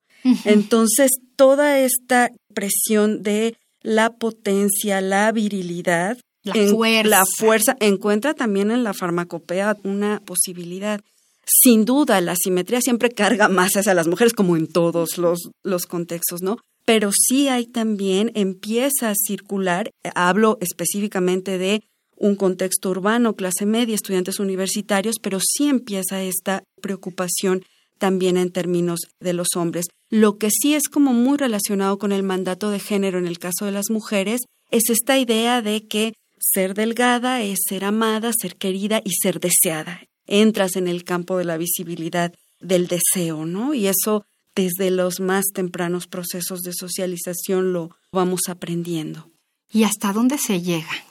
Entonces, 0.46 1.10
toda 1.36 1.80
esta 1.80 2.30
presión 2.54 3.24
de 3.24 3.56
la 3.82 4.14
potencia, 4.14 5.02
la 5.02 5.32
virilidad, 5.32 6.18
la, 6.44 6.54
fuerza. 6.54 7.10
la 7.10 7.24
fuerza, 7.38 7.76
encuentra 7.80 8.34
también 8.34 8.72
en 8.72 8.84
la 8.84 8.94
farmacopea 8.94 9.78
una 9.84 10.20
posibilidad. 10.20 11.02
Sin 11.46 11.86
duda, 11.86 12.22
la 12.22 12.36
simetría 12.36 12.82
siempre 12.82 13.10
carga 13.10 13.48
más 13.48 13.74
hacia 13.74 13.94
las 13.94 14.08
mujeres, 14.08 14.34
como 14.34 14.56
en 14.56 14.68
todos 14.68 15.18
los, 15.18 15.50
los 15.64 15.86
contextos, 15.86 16.42
¿no? 16.42 16.58
Pero 16.86 17.12
sí 17.12 17.48
hay 17.48 17.66
también, 17.66 18.32
empieza 18.36 19.10
a 19.10 19.16
circular, 19.16 19.92
hablo 20.16 20.58
específicamente 20.62 21.58
de 21.58 21.84
un 22.22 22.36
contexto 22.36 22.92
urbano, 22.92 23.36
clase 23.36 23.66
media, 23.66 23.96
estudiantes 23.96 24.40
universitarios, 24.40 25.16
pero 25.20 25.40
sí 25.40 25.68
empieza 25.68 26.22
esta 26.22 26.64
preocupación 26.80 27.64
también 27.98 28.38
en 28.38 28.52
términos 28.52 29.00
de 29.20 29.34
los 29.34 29.48
hombres. 29.56 29.88
Lo 30.12 30.38
que 30.38 30.50
sí 30.52 30.76
es 30.76 30.88
como 30.88 31.14
muy 31.14 31.40
relacionado 31.40 31.98
con 31.98 32.12
el 32.12 32.22
mandato 32.22 32.70
de 32.70 32.80
género 32.80 33.18
en 33.18 33.26
el 33.26 33.40
caso 33.40 33.66
de 33.66 33.72
las 33.72 33.90
mujeres 33.90 34.42
es 34.70 34.90
esta 34.90 35.18
idea 35.18 35.64
de 35.64 35.88
que 35.88 36.14
ser 36.38 36.76
delgada 36.76 37.42
es 37.42 37.60
ser 37.68 37.84
amada, 37.84 38.32
ser 38.40 38.56
querida 38.56 39.02
y 39.04 39.14
ser 39.14 39.40
deseada. 39.40 40.02
Entras 40.28 40.76
en 40.76 40.88
el 40.88 41.04
campo 41.04 41.40
de 41.40 41.46
la 41.46 41.58
visibilidad 41.58 42.34
del 42.60 42.88
deseo, 42.88 43.48
¿no? 43.48 43.74
Y 43.74 43.88
eso 43.88 44.26
desde 44.56 44.92
los 44.92 45.20
más 45.20 45.46
tempranos 45.54 46.06
procesos 46.06 46.62
de 46.62 46.74
socialización 46.74 47.74
lo 47.74 47.98
vamos 48.12 48.42
aprendiendo. 48.48 49.32
¿Y 49.72 49.84
hasta 49.84 50.14
dónde 50.14 50.38
se 50.38 50.62
llega? 50.62 51.11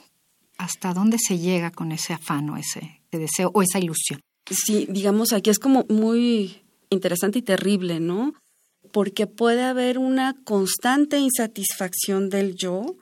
Hasta 0.61 0.93
dónde 0.93 1.17
se 1.19 1.39
llega 1.39 1.71
con 1.71 1.91
ese 1.91 2.13
afano, 2.13 2.55
ese, 2.55 3.01
deseo 3.11 3.51
o 3.53 3.63
esa 3.63 3.79
ilusión. 3.79 4.21
Sí, 4.49 4.87
digamos, 4.89 5.33
aquí 5.33 5.49
es 5.49 5.57
como 5.57 5.85
muy 5.89 6.61
interesante 6.89 7.39
y 7.39 7.41
terrible, 7.41 7.99
¿no? 7.99 8.33
Porque 8.91 9.25
puede 9.25 9.63
haber 9.63 9.97
una 9.97 10.35
constante 10.43 11.17
insatisfacción 11.17 12.29
del 12.29 12.55
yo, 12.55 12.95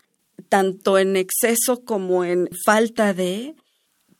tanto 0.47 0.97
en 0.97 1.17
exceso 1.17 1.83
como 1.83 2.23
en 2.23 2.49
falta 2.65 3.13
de, 3.13 3.55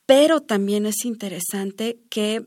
pero 0.06 0.42
también 0.42 0.86
es 0.86 1.06
interesante 1.06 2.00
que 2.10 2.46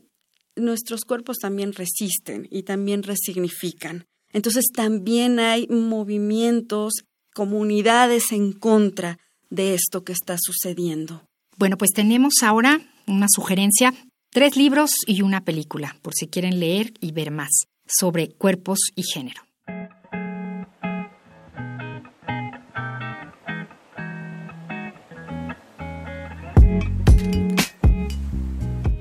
nuestros 0.55 1.05
cuerpos 1.05 1.37
también 1.37 1.73
resisten 1.73 2.47
y 2.51 2.63
también 2.63 3.01
resignifican. 3.01 4.05
Entonces 4.31 4.65
también 4.73 5.39
hay 5.39 5.67
movimientos, 5.69 6.93
comunidades 7.33 8.31
en 8.31 8.51
contra 8.51 9.17
de 9.53 9.75
esto 9.75 10.03
que 10.03 10.13
está 10.13 10.35
sucediendo. 10.39 11.23
Bueno, 11.57 11.77
pues 11.77 11.91
tenemos 11.91 12.33
ahora 12.41 12.81
una 13.05 13.27
sugerencia, 13.29 13.93
tres 14.31 14.57
libros 14.57 14.91
y 15.05 15.21
una 15.21 15.45
película, 15.45 15.95
por 16.01 16.13
si 16.15 16.27
quieren 16.27 16.59
leer 16.59 16.93
y 16.99 17.11
ver 17.11 17.29
más 17.29 17.51
sobre 17.85 18.29
cuerpos 18.29 18.79
y 18.95 19.03
género. 19.03 19.41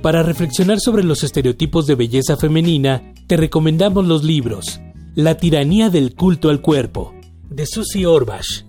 Para 0.02 0.22
reflexionar 0.22 0.80
sobre 0.80 1.04
los 1.04 1.22
estereotipos 1.22 1.86
de 1.86 1.94
belleza 1.94 2.36
femenina, 2.36 3.14
te 3.28 3.36
recomendamos 3.36 4.04
los 4.04 4.24
libros 4.24 4.80
La 5.14 5.36
tiranía 5.36 5.88
del 5.90 6.14
culto 6.14 6.50
al 6.50 6.60
cuerpo, 6.60 7.14
de 7.48 7.66
Susie 7.66 8.04
Orbach, 8.04 8.64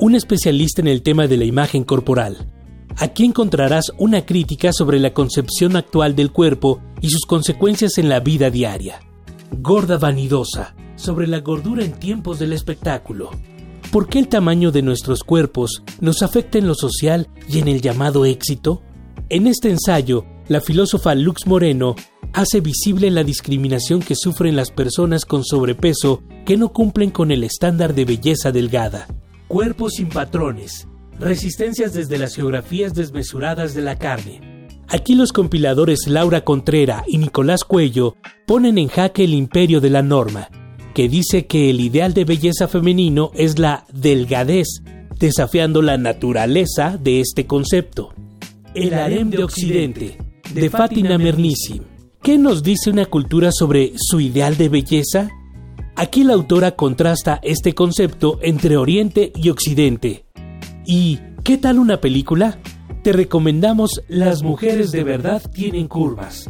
un 0.00 0.14
especialista 0.14 0.80
en 0.80 0.88
el 0.88 1.02
tema 1.02 1.26
de 1.26 1.36
la 1.36 1.44
imagen 1.44 1.84
corporal. 1.84 2.46
Aquí 2.96 3.24
encontrarás 3.24 3.92
una 3.98 4.24
crítica 4.24 4.72
sobre 4.72 4.98
la 4.98 5.12
concepción 5.12 5.76
actual 5.76 6.16
del 6.16 6.32
cuerpo 6.32 6.80
y 7.00 7.10
sus 7.10 7.26
consecuencias 7.26 7.98
en 7.98 8.08
la 8.08 8.20
vida 8.20 8.50
diaria. 8.50 9.00
Gorda 9.52 9.98
vanidosa, 9.98 10.74
sobre 10.96 11.26
la 11.26 11.40
gordura 11.40 11.84
en 11.84 11.92
tiempos 11.92 12.38
del 12.38 12.52
espectáculo. 12.52 13.30
¿Por 13.90 14.08
qué 14.08 14.18
el 14.18 14.28
tamaño 14.28 14.70
de 14.70 14.82
nuestros 14.82 15.22
cuerpos 15.22 15.82
nos 16.00 16.22
afecta 16.22 16.58
en 16.58 16.66
lo 16.66 16.74
social 16.74 17.28
y 17.48 17.58
en 17.58 17.68
el 17.68 17.80
llamado 17.80 18.24
éxito? 18.24 18.82
En 19.28 19.46
este 19.46 19.70
ensayo, 19.70 20.24
la 20.48 20.60
filósofa 20.60 21.14
Lux 21.14 21.46
Moreno 21.46 21.94
hace 22.32 22.60
visible 22.60 23.10
la 23.10 23.24
discriminación 23.24 24.00
que 24.00 24.14
sufren 24.14 24.56
las 24.56 24.70
personas 24.70 25.24
con 25.24 25.44
sobrepeso 25.44 26.22
que 26.44 26.56
no 26.56 26.72
cumplen 26.72 27.10
con 27.10 27.30
el 27.30 27.44
estándar 27.44 27.94
de 27.94 28.04
belleza 28.04 28.52
delgada. 28.52 29.08
Cuerpos 29.48 29.94
sin 29.94 30.10
patrones. 30.10 30.86
Resistencias 31.18 31.94
desde 31.94 32.18
las 32.18 32.36
geografías 32.36 32.92
desmesuradas 32.92 33.72
de 33.74 33.80
la 33.80 33.98
carne. 33.98 34.68
Aquí 34.88 35.14
los 35.14 35.32
compiladores 35.32 36.00
Laura 36.06 36.44
Contrera 36.44 37.02
y 37.06 37.16
Nicolás 37.16 37.64
Cuello 37.64 38.14
ponen 38.46 38.76
en 38.76 38.88
jaque 38.88 39.24
el 39.24 39.32
imperio 39.32 39.80
de 39.80 39.88
la 39.88 40.02
norma, 40.02 40.50
que 40.92 41.08
dice 41.08 41.46
que 41.46 41.70
el 41.70 41.80
ideal 41.80 42.12
de 42.12 42.26
belleza 42.26 42.68
femenino 42.68 43.30
es 43.34 43.58
la 43.58 43.86
delgadez, 43.90 44.68
desafiando 45.18 45.80
la 45.80 45.96
naturaleza 45.96 46.98
de 47.02 47.20
este 47.20 47.46
concepto. 47.46 48.12
El 48.74 48.92
harem 48.92 49.30
de 49.30 49.44
Occidente, 49.44 50.18
de 50.52 50.68
Fatina 50.68 51.16
Mernissi. 51.16 51.80
¿Qué 52.22 52.36
nos 52.36 52.62
dice 52.62 52.90
una 52.90 53.06
cultura 53.06 53.50
sobre 53.50 53.94
su 53.96 54.20
ideal 54.20 54.58
de 54.58 54.68
belleza? 54.68 55.30
Aquí 55.98 56.22
la 56.22 56.34
autora 56.34 56.76
contrasta 56.76 57.40
este 57.42 57.74
concepto 57.74 58.38
entre 58.40 58.76
Oriente 58.76 59.32
y 59.34 59.48
Occidente. 59.48 60.26
¿Y 60.86 61.18
qué 61.42 61.58
tal 61.58 61.80
una 61.80 62.00
película? 62.00 62.60
Te 63.02 63.12
recomendamos 63.12 64.02
Las 64.06 64.44
mujeres 64.44 64.92
de 64.92 65.02
verdad 65.02 65.42
tienen 65.52 65.88
curvas. 65.88 66.48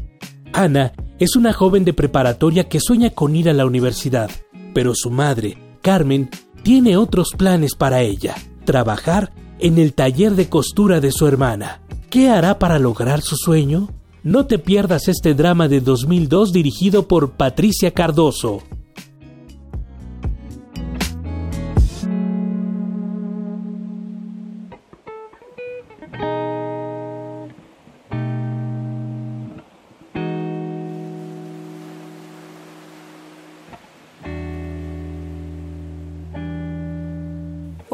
Ana 0.53 0.93
es 1.19 1.35
una 1.35 1.55
joven 1.55 1.87
de 1.87 1.95
preparatoria 1.95 2.69
que 2.69 2.79
sueña 2.79 3.09
con 3.09 3.35
ir 3.35 3.49
a 3.49 3.55
la 3.55 3.65
universidad, 3.65 4.31
pero 4.75 4.93
su 4.95 5.09
madre, 5.11 5.57
Carmen, 5.81 6.29
tiene 6.63 6.99
otros 6.99 7.31
planes 7.35 7.75
para 7.75 8.03
ella, 8.03 8.35
trabajar 8.67 9.33
en 9.61 9.79
el 9.79 9.95
taller 9.95 10.35
de 10.35 10.51
costura 10.51 11.01
de 11.01 11.11
su 11.11 11.27
hermana. 11.27 11.81
¿Qué 12.11 12.29
hará 12.29 12.59
para 12.59 12.79
lograr 12.79 13.23
su 13.23 13.37
sueño? 13.37 13.95
No 14.23 14.45
te 14.45 14.59
pierdas 14.59 15.09
este 15.09 15.33
drama 15.33 15.69
de 15.69 15.81
2002 15.81 16.53
dirigido 16.53 17.09
por 17.09 17.31
Patricia 17.31 17.93
Cardoso. 17.93 18.63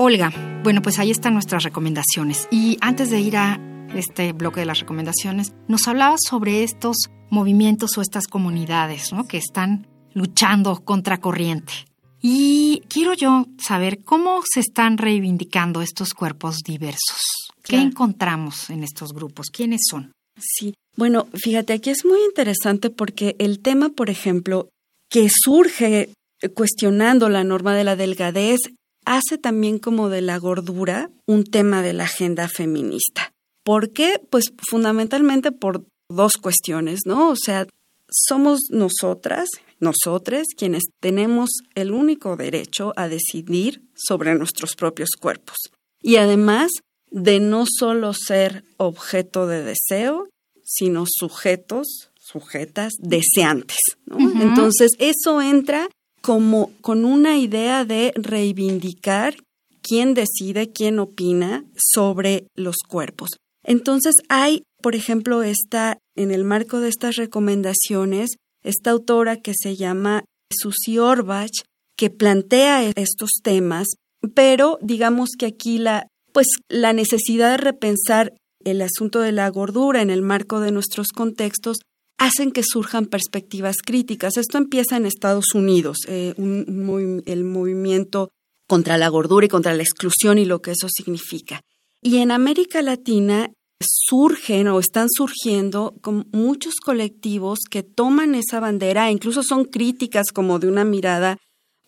Olga, 0.04 0.60
bueno, 0.62 0.82
pues 0.82 0.98
ahí 0.98 1.10
están 1.10 1.32
nuestras 1.32 1.62
recomendaciones. 1.62 2.46
Y 2.50 2.76
antes 2.82 3.08
de 3.08 3.20
ir 3.20 3.38
a 3.38 3.58
este 3.94 4.34
bloque 4.34 4.60
de 4.60 4.66
las 4.66 4.80
recomendaciones, 4.80 5.54
nos 5.66 5.88
hablaba 5.88 6.16
sobre 6.18 6.62
estos 6.62 7.08
movimientos 7.30 7.96
o 7.96 8.02
estas 8.02 8.26
comunidades 8.26 9.14
¿no? 9.14 9.24
que 9.24 9.38
están 9.38 9.86
luchando 10.12 10.84
contra 10.84 11.22
corriente. 11.22 11.72
Y 12.20 12.82
quiero 12.90 13.14
yo 13.14 13.46
saber 13.56 14.04
cómo 14.04 14.42
se 14.44 14.60
están 14.60 14.98
reivindicando 14.98 15.80
estos 15.80 16.12
cuerpos 16.12 16.58
diversos. 16.62 17.22
¿Qué 17.62 17.76
encontramos 17.76 18.68
en 18.68 18.84
estos 18.84 19.14
grupos? 19.14 19.46
¿Quiénes 19.50 19.80
son? 19.88 20.12
Sí, 20.38 20.74
bueno, 20.98 21.28
fíjate, 21.32 21.72
aquí 21.72 21.88
es 21.88 22.04
muy 22.04 22.18
interesante 22.28 22.90
porque 22.90 23.36
el 23.38 23.60
tema, 23.60 23.88
por 23.88 24.10
ejemplo, 24.10 24.68
que 25.08 25.30
surge 25.30 26.10
cuestionando 26.54 27.30
la 27.30 27.42
norma 27.42 27.74
de 27.74 27.84
la 27.84 27.96
delgadez 27.96 28.60
hace 29.04 29.38
también 29.38 29.78
como 29.78 30.08
de 30.08 30.20
la 30.20 30.38
gordura 30.38 31.10
un 31.26 31.44
tema 31.44 31.82
de 31.82 31.92
la 31.92 32.04
agenda 32.04 32.48
feminista. 32.48 33.32
¿Por 33.62 33.92
qué? 33.92 34.20
Pues 34.30 34.52
fundamentalmente 34.68 35.52
por 35.52 35.84
dos 36.08 36.36
cuestiones, 36.36 37.00
¿no? 37.06 37.30
O 37.30 37.36
sea, 37.36 37.66
somos 38.10 38.60
nosotras, 38.70 39.48
nosotres, 39.80 40.48
quienes 40.56 40.84
tenemos 41.00 41.50
el 41.74 41.92
único 41.92 42.36
derecho 42.36 42.92
a 42.96 43.08
decidir 43.08 43.82
sobre 43.94 44.34
nuestros 44.34 44.74
propios 44.76 45.10
cuerpos. 45.18 45.56
Y 46.00 46.16
además 46.16 46.70
de 47.10 47.40
no 47.40 47.64
solo 47.66 48.12
ser 48.12 48.64
objeto 48.76 49.46
de 49.46 49.62
deseo, 49.62 50.28
sino 50.62 51.04
sujetos, 51.06 52.10
sujetas, 52.18 52.92
deseantes. 52.98 53.78
¿no? 54.06 54.18
Entonces, 54.42 54.92
eso 54.98 55.40
entra 55.40 55.88
como 56.24 56.72
con 56.80 57.04
una 57.04 57.36
idea 57.36 57.84
de 57.84 58.10
reivindicar 58.16 59.36
quién 59.82 60.14
decide, 60.14 60.72
quién 60.72 60.98
opina 60.98 61.66
sobre 61.76 62.46
los 62.54 62.76
cuerpos. 62.88 63.28
Entonces 63.62 64.14
hay, 64.30 64.62
por 64.80 64.94
ejemplo, 64.94 65.42
esta, 65.42 65.98
en 66.16 66.30
el 66.30 66.44
marco 66.44 66.80
de 66.80 66.88
estas 66.88 67.16
recomendaciones, 67.16 68.36
esta 68.62 68.92
autora 68.92 69.36
que 69.36 69.52
se 69.54 69.76
llama 69.76 70.24
Susie 70.50 70.98
Orbach, 70.98 71.52
que 71.94 72.08
plantea 72.08 72.90
estos 72.96 73.28
temas, 73.42 73.86
pero 74.34 74.78
digamos 74.80 75.32
que 75.38 75.44
aquí 75.44 75.76
la, 75.76 76.06
pues, 76.32 76.46
la 76.70 76.94
necesidad 76.94 77.50
de 77.50 77.58
repensar 77.58 78.32
el 78.64 78.80
asunto 78.80 79.20
de 79.20 79.32
la 79.32 79.50
gordura 79.50 80.00
en 80.00 80.08
el 80.08 80.22
marco 80.22 80.60
de 80.60 80.72
nuestros 80.72 81.08
contextos 81.08 81.76
hacen 82.18 82.52
que 82.52 82.62
surjan 82.62 83.06
perspectivas 83.06 83.76
críticas. 83.84 84.36
Esto 84.36 84.58
empieza 84.58 84.96
en 84.96 85.06
Estados 85.06 85.54
Unidos, 85.54 85.98
eh, 86.08 86.34
el 86.36 87.44
movimiento 87.44 88.30
contra 88.66 88.98
la 88.98 89.08
gordura 89.08 89.46
y 89.46 89.48
contra 89.48 89.74
la 89.74 89.82
exclusión 89.82 90.38
y 90.38 90.44
lo 90.44 90.62
que 90.62 90.72
eso 90.72 90.88
significa. 90.88 91.60
Y 92.00 92.18
en 92.18 92.30
América 92.30 92.82
Latina 92.82 93.50
surgen 93.80 94.68
o 94.68 94.78
están 94.78 95.08
surgiendo 95.10 95.94
muchos 96.32 96.74
colectivos 96.76 97.60
que 97.70 97.82
toman 97.82 98.34
esa 98.34 98.60
bandera, 98.60 99.10
incluso 99.10 99.42
son 99.42 99.64
críticas 99.64 100.26
como 100.32 100.58
de 100.58 100.68
una 100.68 100.84
mirada 100.84 101.38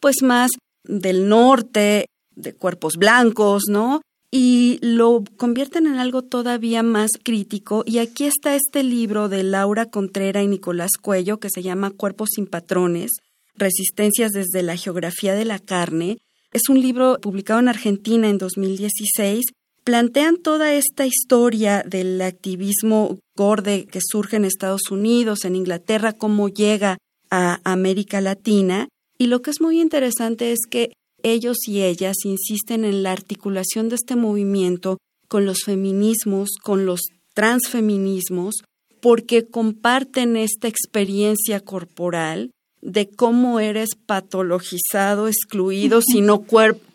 pues 0.00 0.16
más 0.22 0.50
del 0.84 1.28
norte, 1.28 2.06
de 2.34 2.54
cuerpos 2.54 2.96
blancos, 2.96 3.64
¿no? 3.68 4.02
Y 4.30 4.78
lo 4.82 5.22
convierten 5.36 5.86
en 5.86 5.94
algo 5.96 6.22
todavía 6.22 6.82
más 6.82 7.10
crítico. 7.22 7.84
Y 7.86 7.98
aquí 7.98 8.24
está 8.24 8.54
este 8.54 8.82
libro 8.82 9.28
de 9.28 9.42
Laura 9.42 9.86
Contrera 9.86 10.42
y 10.42 10.48
Nicolás 10.48 10.92
Cuello 11.00 11.38
que 11.38 11.50
se 11.50 11.62
llama 11.62 11.90
Cuerpos 11.90 12.30
sin 12.34 12.46
patrones, 12.46 13.12
Resistencias 13.54 14.32
desde 14.32 14.62
la 14.62 14.76
Geografía 14.76 15.34
de 15.34 15.44
la 15.44 15.58
Carne. 15.58 16.18
Es 16.52 16.68
un 16.68 16.80
libro 16.80 17.18
publicado 17.20 17.60
en 17.60 17.68
Argentina 17.68 18.28
en 18.28 18.38
2016. 18.38 19.44
Plantean 19.84 20.36
toda 20.38 20.72
esta 20.74 21.06
historia 21.06 21.84
del 21.86 22.20
activismo 22.20 23.18
gorde 23.36 23.86
que 23.86 24.00
surge 24.02 24.36
en 24.36 24.44
Estados 24.44 24.90
Unidos, 24.90 25.44
en 25.44 25.54
Inglaterra, 25.54 26.12
cómo 26.12 26.48
llega 26.48 26.98
a 27.30 27.60
América 27.64 28.20
Latina. 28.20 28.88
Y 29.18 29.28
lo 29.28 29.42
que 29.42 29.50
es 29.50 29.60
muy 29.60 29.80
interesante 29.80 30.52
es 30.52 30.60
que 30.68 30.92
ellos 31.22 31.56
y 31.66 31.82
ellas 31.82 32.16
insisten 32.24 32.84
en 32.84 33.02
la 33.02 33.12
articulación 33.12 33.88
de 33.88 33.96
este 33.96 34.16
movimiento 34.16 34.98
con 35.28 35.44
los 35.44 35.62
feminismos, 35.64 36.50
con 36.62 36.86
los 36.86 37.00
transfeminismos, 37.34 38.56
porque 39.00 39.46
comparten 39.46 40.36
esta 40.36 40.68
experiencia 40.68 41.60
corporal 41.60 42.50
de 42.80 43.08
cómo 43.08 43.60
eres 43.60 43.90
patologizado, 43.94 45.28
excluido 45.28 46.00
si 46.00 46.20
no 46.20 46.44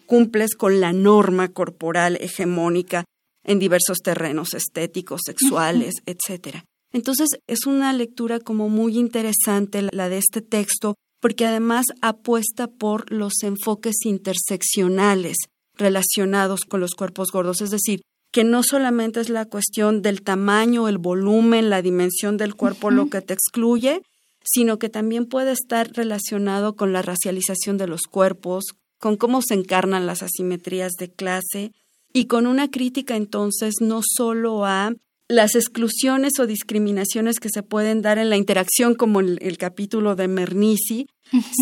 cumples 0.06 0.56
con 0.56 0.80
la 0.80 0.94
norma 0.94 1.50
corporal 1.50 2.18
hegemónica 2.22 3.06
en 3.44 3.60
diversos 3.60 4.00
terrenos 4.04 4.54
estéticos, 4.54 5.22
sexuales, 5.26 5.96
etcétera. 6.06 6.66
Entonces 6.94 7.30
es 7.48 7.66
una 7.66 7.94
lectura 7.94 8.40
como 8.40 8.70
muy 8.70 8.98
interesante 8.98 9.88
la 9.92 10.10
de 10.10 10.18
este 10.18 10.42
texto 10.42 10.96
porque 11.22 11.46
además 11.46 11.86
apuesta 12.02 12.68
por 12.68 13.10
los 13.12 13.44
enfoques 13.44 14.06
interseccionales 14.06 15.38
relacionados 15.76 16.66
con 16.66 16.82
los 16.82 16.96
cuerpos 16.96 17.32
gordos, 17.32 17.62
es 17.62 17.70
decir, 17.70 18.02
que 18.32 18.44
no 18.44 18.64
solamente 18.64 19.20
es 19.20 19.30
la 19.30 19.46
cuestión 19.46 20.02
del 20.02 20.22
tamaño, 20.22 20.88
el 20.88 20.98
volumen, 20.98 21.70
la 21.70 21.82
dimensión 21.82 22.38
del 22.38 22.56
cuerpo 22.56 22.90
lo 22.90 23.10
que 23.10 23.22
te 23.22 23.34
excluye, 23.34 24.02
sino 24.44 24.80
que 24.80 24.90
también 24.90 25.26
puede 25.26 25.52
estar 25.52 25.92
relacionado 25.92 26.76
con 26.76 26.94
la 26.94 27.02
racialización 27.02 27.78
de 27.78 27.88
los 27.88 28.02
cuerpos, 28.04 28.66
con 29.00 29.18
cómo 29.18 29.42
se 29.42 29.54
encarnan 29.54 30.06
las 30.06 30.24
asimetrías 30.24 30.94
de 30.94 31.12
clase 31.12 31.72
y 32.14 32.26
con 32.26 32.48
una 32.48 32.70
crítica 32.70 33.16
entonces 33.16 33.76
no 33.82 34.02
solo 34.04 34.66
a 34.66 34.94
las 35.32 35.56
exclusiones 35.56 36.34
o 36.40 36.48
discriminaciones 36.48 37.40
que 37.40 37.50
se 37.50 37.64
pueden 37.64 38.02
dar 38.02 38.18
en 38.18 38.30
la 38.30 38.38
interacción, 38.38 38.96
como 38.96 39.22
el, 39.22 39.38
el 39.42 39.58
capítulo 39.58 40.16
de 40.16 40.28
Mernisi, 40.28 41.08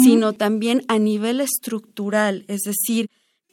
sino 0.04 0.34
también 0.34 0.84
a 0.88 0.98
nivel 0.98 1.40
estructural, 1.40 2.46
es 2.48 2.62
decir, 2.62 3.10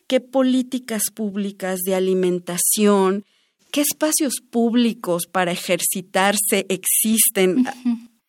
qué 0.06 0.20
políticas 0.20 1.10
públicas 1.14 1.80
de 1.84 1.94
alimentación, 1.94 3.24
qué 3.70 3.82
espacios 3.82 4.36
públicos 4.40 5.26
para 5.30 5.52
ejercitarse 5.52 6.64
existen 6.68 7.66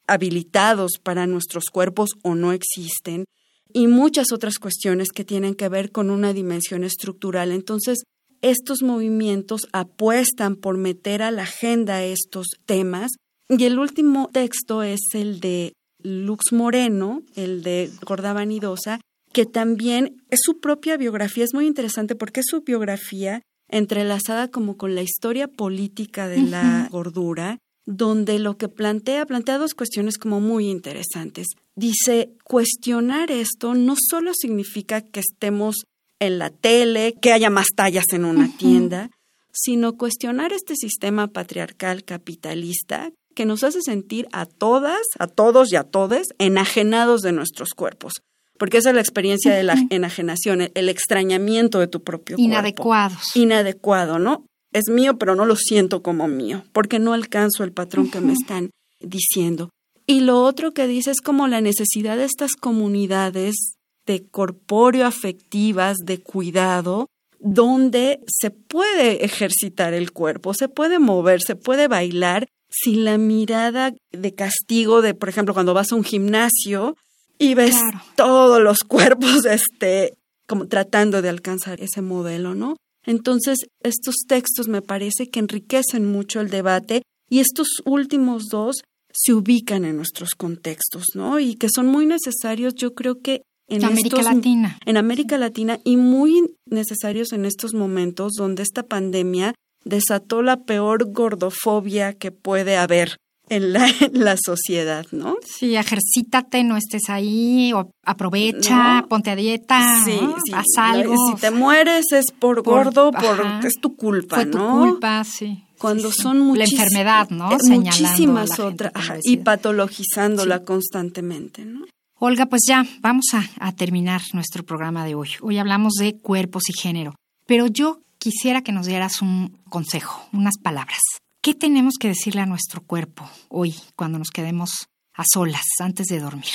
habilitados 0.08 0.94
para 1.02 1.26
nuestros 1.28 1.66
cuerpos 1.72 2.10
o 2.22 2.36
no 2.36 2.52
existen, 2.52 3.26
y 3.74 3.88
muchas 3.88 4.32
otras 4.32 4.60
cuestiones 4.60 5.10
que 5.14 5.24
tienen 5.24 5.54
que 5.54 5.70
ver 5.70 5.92
con 5.92 6.10
una 6.10 6.34
dimensión 6.34 6.84
estructural. 6.84 7.52
Entonces, 7.52 8.04
estos 8.42 8.82
movimientos 8.82 9.68
apuestan 9.72 10.56
por 10.56 10.78
meter 10.78 11.22
a 11.22 11.32
la 11.32 11.44
agenda 11.44 12.04
estos 12.04 12.48
temas. 12.66 13.12
Y 13.50 13.64
el 13.66 13.80
último 13.80 14.30
texto 14.32 14.84
es 14.84 15.00
el 15.14 15.40
de 15.40 15.74
Lux 16.04 16.52
Moreno, 16.52 17.24
el 17.36 17.64
de 17.64 17.90
Gorda 18.06 18.34
Vanidosa, 18.34 19.00
que 19.34 19.46
también 19.46 20.24
es 20.30 20.40
su 20.44 20.60
propia 20.60 20.98
biografía. 20.98 21.44
Es 21.44 21.54
muy 21.54 21.68
interesante 21.68 22.16
porque 22.16 22.42
es 22.42 22.48
su 22.50 22.62
biografía 22.62 23.42
entrelazada 23.70 24.50
como 24.50 24.78
con 24.78 24.96
la 24.96 25.02
historia 25.02 25.48
política 25.48 26.28
de 26.28 26.42
la 26.42 26.88
gordura, 26.92 27.60
donde 27.86 28.40
lo 28.40 28.58
que 28.58 28.70
plantea, 28.70 29.26
plantea 29.26 29.58
dos 29.58 29.74
cuestiones 29.74 30.18
como 30.18 30.40
muy 30.40 30.70
interesantes. 30.70 31.48
Dice, 31.76 32.34
cuestionar 32.44 33.32
esto 33.32 33.74
no 33.74 33.96
solo 33.98 34.32
significa 34.34 35.02
que 35.02 35.20
estemos 35.20 35.84
en 36.20 36.40
la 36.40 36.50
tele, 36.50 37.16
que 37.22 37.32
haya 37.32 37.50
más 37.50 37.68
tallas 37.76 38.06
en 38.12 38.26
una 38.26 38.50
tienda, 38.58 39.10
sino 39.52 39.98
cuestionar 39.98 40.54
este 40.54 40.76
sistema 40.76 41.28
patriarcal 41.28 42.04
capitalista 42.04 43.12
que 43.36 43.46
nos 43.46 43.64
hace 43.64 43.82
sentir 43.82 44.28
a 44.32 44.46
todas, 44.46 45.02
a 45.20 45.28
todos 45.28 45.72
y 45.72 45.76
a 45.76 45.84
todes 45.84 46.28
enajenados 46.40 47.22
de 47.22 47.32
nuestros 47.32 47.70
cuerpos. 47.76 48.14
Porque 48.58 48.78
esa 48.78 48.90
es 48.90 48.96
la 48.96 49.02
experiencia 49.02 49.54
de 49.54 49.64
la 49.64 49.76
enajenación, 49.92 50.70
el 50.74 50.90
extrañamiento 50.90 51.80
de 51.80 51.88
tu 51.88 52.04
propio 52.04 52.38
cuerpo. 52.38 52.52
Inadecuados. 52.52 53.36
Inadecuado, 53.36 54.18
¿no? 54.18 54.46
Es 54.74 54.90
mío, 54.90 55.18
pero 55.18 55.36
no 55.36 55.46
lo 55.46 55.56
siento 55.56 56.02
como 56.02 56.28
mío, 56.28 56.64
porque 56.74 57.00
no 57.00 57.14
alcanzo 57.14 57.64
el 57.64 57.72
patrón 57.72 58.10
que 58.10 58.20
me 58.20 58.34
están 58.34 58.72
diciendo. 59.00 59.70
Y 60.06 60.22
lo 60.22 60.42
otro 60.42 60.72
que 60.72 60.88
dice 60.88 61.12
es 61.12 61.22
como 61.22 61.48
la 61.48 61.62
necesidad 61.62 62.18
de 62.18 62.26
estas 62.26 62.54
comunidades 62.56 63.77
de 64.08 64.26
corpóreo 64.26 65.06
afectivas, 65.06 65.98
de 65.98 66.20
cuidado, 66.20 67.10
donde 67.40 68.22
se 68.26 68.50
puede 68.50 69.24
ejercitar 69.24 69.94
el 69.94 70.12
cuerpo, 70.12 70.54
se 70.54 70.70
puede 70.70 70.98
mover, 70.98 71.42
se 71.42 71.56
puede 71.56 71.88
bailar 71.88 72.48
sin 72.70 73.06
la 73.06 73.18
mirada 73.18 73.94
de 74.12 74.34
castigo 74.34 75.02
de, 75.02 75.14
por 75.14 75.30
ejemplo, 75.30 75.54
cuando 75.54 75.74
vas 75.74 75.92
a 75.92 75.96
un 75.96 76.04
gimnasio 76.04 76.96
y 77.38 77.54
ves 77.54 77.76
todos 78.16 78.62
los 78.62 78.80
cuerpos, 78.80 79.46
este, 79.46 80.14
como 80.48 80.68
tratando 80.68 81.22
de 81.22 81.30
alcanzar 81.30 81.82
ese 81.82 82.02
modelo, 82.02 82.56
¿no? 82.56 82.78
Entonces, 83.06 83.60
estos 83.84 84.16
textos 84.28 84.68
me 84.68 84.82
parece 84.82 85.30
que 85.30 85.40
enriquecen 85.40 86.06
mucho 86.06 86.42
el 86.42 86.50
debate 86.50 87.04
y 87.30 87.40
estos 87.40 87.68
últimos 87.86 88.46
dos 88.50 88.82
se 89.14 89.34
ubican 89.34 89.86
en 89.86 89.96
nuestros 89.96 90.32
contextos, 90.38 91.06
¿no? 91.14 91.40
Y 91.40 91.56
que 91.56 91.70
son 91.74 91.88
muy 91.88 92.06
necesarios, 92.06 92.76
yo 92.76 92.94
creo 92.94 93.22
que 93.22 93.44
en 93.68 93.84
América 93.84 94.22
Latina. 94.22 94.78
En 94.86 94.98
América 94.98 95.38
Latina 95.38 95.80
y 95.84 95.98
muy 95.98 96.56
necesarios 96.66 97.34
en 97.34 97.46
estos 97.46 97.74
momentos 97.74 98.34
donde 98.34 98.64
esta 98.64 98.84
pandemia 98.84 99.54
desató 99.84 100.42
la 100.42 100.64
peor 100.64 101.12
gordofobia 101.12 102.14
que 102.14 102.32
puede 102.32 102.78
haber 102.78 103.18
en 103.50 103.74
la, 103.74 103.88
la 104.12 104.36
sociedad, 104.44 105.06
¿no? 105.12 105.38
Sí, 105.46 105.76
ejercítate, 105.76 106.64
no 106.64 106.78
estés 106.78 107.10
ahí, 107.10 107.72
o 107.74 107.92
aprovecha, 108.06 109.06
ponte 109.10 109.32
a 109.32 109.36
dieta, 109.36 110.04
sí, 110.04 110.20
haz 110.54 110.66
algo. 110.78 111.16
Si 111.30 111.42
te 111.42 111.52
mueres 111.52 112.06
es 112.12 112.26
por, 112.38 112.62
gordo, 112.62 113.12
por, 113.12 113.66
es 113.66 113.76
tu 113.82 113.96
culpa, 113.96 114.38
Fue 114.38 114.46
tu 114.46 114.58
culpa, 114.58 115.24
sí. 115.24 115.64
Cuando 115.78 116.12
son 116.12 116.40
muchísimas... 116.40 116.72
La 116.72 116.84
enfermedad, 116.84 117.30
¿no? 117.30 117.52
Eh, 117.52 117.58
muchísimas 117.70 118.60
otras, 118.60 118.92
y 119.24 119.38
patologizándola 119.38 120.64
constantemente, 120.64 121.66
¿no? 121.66 121.86
Olga, 122.20 122.48
pues 122.48 122.64
ya 122.68 122.84
vamos 123.02 123.26
a, 123.34 123.72
terminar 123.74 124.22
nuestro 124.34 124.64
programa 124.64 125.06
de 125.06 125.14
hoy. 125.14 125.30
Hoy 125.40 125.60
hablamos 125.60 125.94
de 126.00 126.18
cuerpos 126.18 126.64
y 126.68 126.74
género, 126.74 127.14
pero 127.46 127.68
yo 127.68 128.02
quisiera 128.18 128.64
que 128.64 128.72
nos 128.72 128.88
dieras 128.88 129.22
un 129.22 129.60
consejo, 129.70 130.28
unas 130.34 130.56
palabras. 130.64 131.00
¿Qué 131.44 131.54
tenemos 131.54 131.94
que 132.00 132.08
decirle 132.08 132.42
a 132.42 132.48
nuestro 132.48 132.82
cuerpo 132.82 133.30
hoy 133.50 133.76
cuando 133.96 134.18
nos 134.18 134.32
quedemos 134.32 134.88
a 135.14 135.26
solas 135.32 135.66
antes 135.80 136.08
de 136.08 136.20
dormir? 136.20 136.50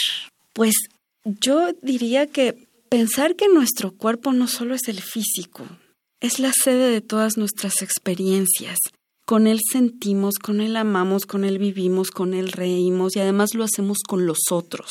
Pues 0.53 0.75
yo 1.25 1.73
diría 1.81 2.27
que 2.27 2.69
pensar 2.89 3.37
que 3.37 3.47
nuestro 3.47 3.93
cuerpo 3.93 4.33
no 4.33 4.49
solo 4.49 4.75
es 4.75 4.89
el 4.89 5.01
físico, 5.01 5.65
es 6.19 6.41
la 6.41 6.53
sede 6.53 6.91
de 6.91 7.03
todas 7.03 7.37
nuestras 7.37 7.83
experiencias. 7.83 8.81
Con 9.27 9.47
él 9.47 9.61
sentimos, 9.71 10.35
con 10.43 10.61
él 10.61 10.77
amamos, 10.77 11.25
con 11.25 11.45
él 11.45 11.59
vivimos, 11.61 12.11
con 12.11 12.35
él 12.35 12.51
reímos 12.51 13.15
y 13.15 13.21
además 13.21 13.55
lo 13.55 13.63
hacemos 13.63 13.99
con 14.05 14.27
los 14.27 14.51
otros. 14.51 14.91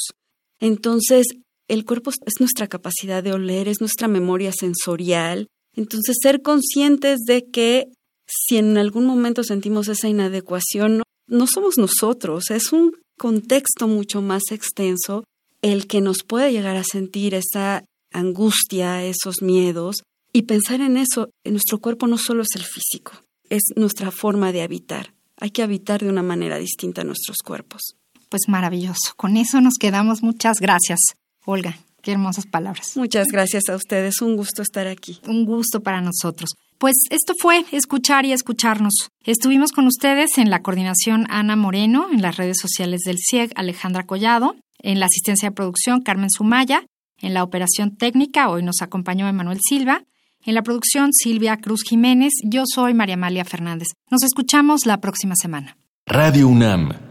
Entonces, 0.61 1.25
el 1.67 1.85
cuerpo 1.85 2.11
es 2.11 2.39
nuestra 2.39 2.67
capacidad 2.67 3.23
de 3.23 3.33
oler, 3.33 3.67
es 3.67 3.81
nuestra 3.81 4.07
memoria 4.07 4.53
sensorial. 4.53 5.47
Entonces, 5.75 6.17
ser 6.21 6.41
conscientes 6.41 7.21
de 7.25 7.49
que 7.49 7.87
si 8.27 8.57
en 8.57 8.77
algún 8.77 9.05
momento 9.05 9.43
sentimos 9.43 9.87
esa 9.87 10.07
inadecuación, 10.07 11.03
no, 11.27 11.47
somos 11.47 11.77
nosotros, 11.77 12.49
es 12.51 12.71
un 12.71 12.93
contexto 13.17 13.87
mucho 13.87 14.21
más 14.21 14.43
extenso 14.51 15.23
el 15.61 15.87
que 15.87 16.01
nos 16.01 16.23
puede 16.23 16.51
llegar 16.51 16.77
a 16.77 16.83
sentir 16.83 17.33
esa 17.33 17.83
angustia, 18.11 19.03
esos 19.03 19.41
miedos, 19.41 20.03
y 20.33 20.43
pensar 20.43 20.81
en 20.81 20.97
eso, 20.97 21.29
nuestro 21.43 21.79
cuerpo 21.79 22.07
no 22.07 22.17
solo 22.17 22.43
es 22.43 22.55
el 22.55 22.63
físico, 22.63 23.13
es 23.49 23.61
nuestra 23.75 24.11
forma 24.11 24.51
de 24.51 24.61
habitar. 24.61 25.13
Hay 25.37 25.51
que 25.51 25.63
habitar 25.63 26.01
de 26.01 26.09
una 26.09 26.23
manera 26.23 26.57
distinta 26.57 27.03
nuestros 27.03 27.37
cuerpos. 27.43 27.95
Pues 28.31 28.43
maravilloso. 28.47 29.13
Con 29.17 29.35
eso 29.35 29.59
nos 29.59 29.73
quedamos. 29.77 30.23
Muchas 30.23 30.59
gracias, 30.61 30.99
Olga. 31.45 31.77
Qué 32.01 32.13
hermosas 32.13 32.45
palabras. 32.47 32.93
Muchas 32.95 33.27
gracias 33.27 33.63
a 33.67 33.75
ustedes. 33.75 34.21
Un 34.21 34.37
gusto 34.37 34.61
estar 34.61 34.87
aquí. 34.87 35.19
Un 35.27 35.43
gusto 35.43 35.81
para 35.83 35.99
nosotros. 35.99 36.51
Pues 36.77 36.95
esto 37.09 37.33
fue 37.37 37.65
Escuchar 37.73 38.23
y 38.23 38.31
Escucharnos. 38.31 38.93
Estuvimos 39.25 39.73
con 39.73 39.85
ustedes 39.85 40.37
en 40.37 40.49
la 40.49 40.61
coordinación 40.61 41.27
Ana 41.29 41.57
Moreno, 41.57 42.07
en 42.09 42.21
las 42.21 42.37
redes 42.37 42.57
sociales 42.57 43.01
del 43.05 43.17
CIEG 43.19 43.51
Alejandra 43.55 44.05
Collado, 44.05 44.55
en 44.79 45.01
la 45.01 45.07
asistencia 45.07 45.49
de 45.49 45.55
producción 45.55 46.01
Carmen 46.01 46.29
Sumaya, 46.31 46.85
en 47.19 47.33
la 47.33 47.43
operación 47.43 47.97
técnica 47.97 48.49
hoy 48.49 48.63
nos 48.63 48.81
acompañó 48.81 49.27
Emanuel 49.27 49.59
Silva, 49.61 50.05
en 50.43 50.55
la 50.55 50.63
producción 50.63 51.11
Silvia 51.11 51.57
Cruz 51.57 51.83
Jiménez, 51.83 52.31
yo 52.45 52.63
soy 52.65 52.93
María 52.93 53.15
Amalia 53.15 53.43
Fernández. 53.43 53.89
Nos 54.09 54.23
escuchamos 54.23 54.85
la 54.85 55.01
próxima 55.01 55.35
semana. 55.35 55.77
Radio 56.07 56.47
UNAM 56.47 57.10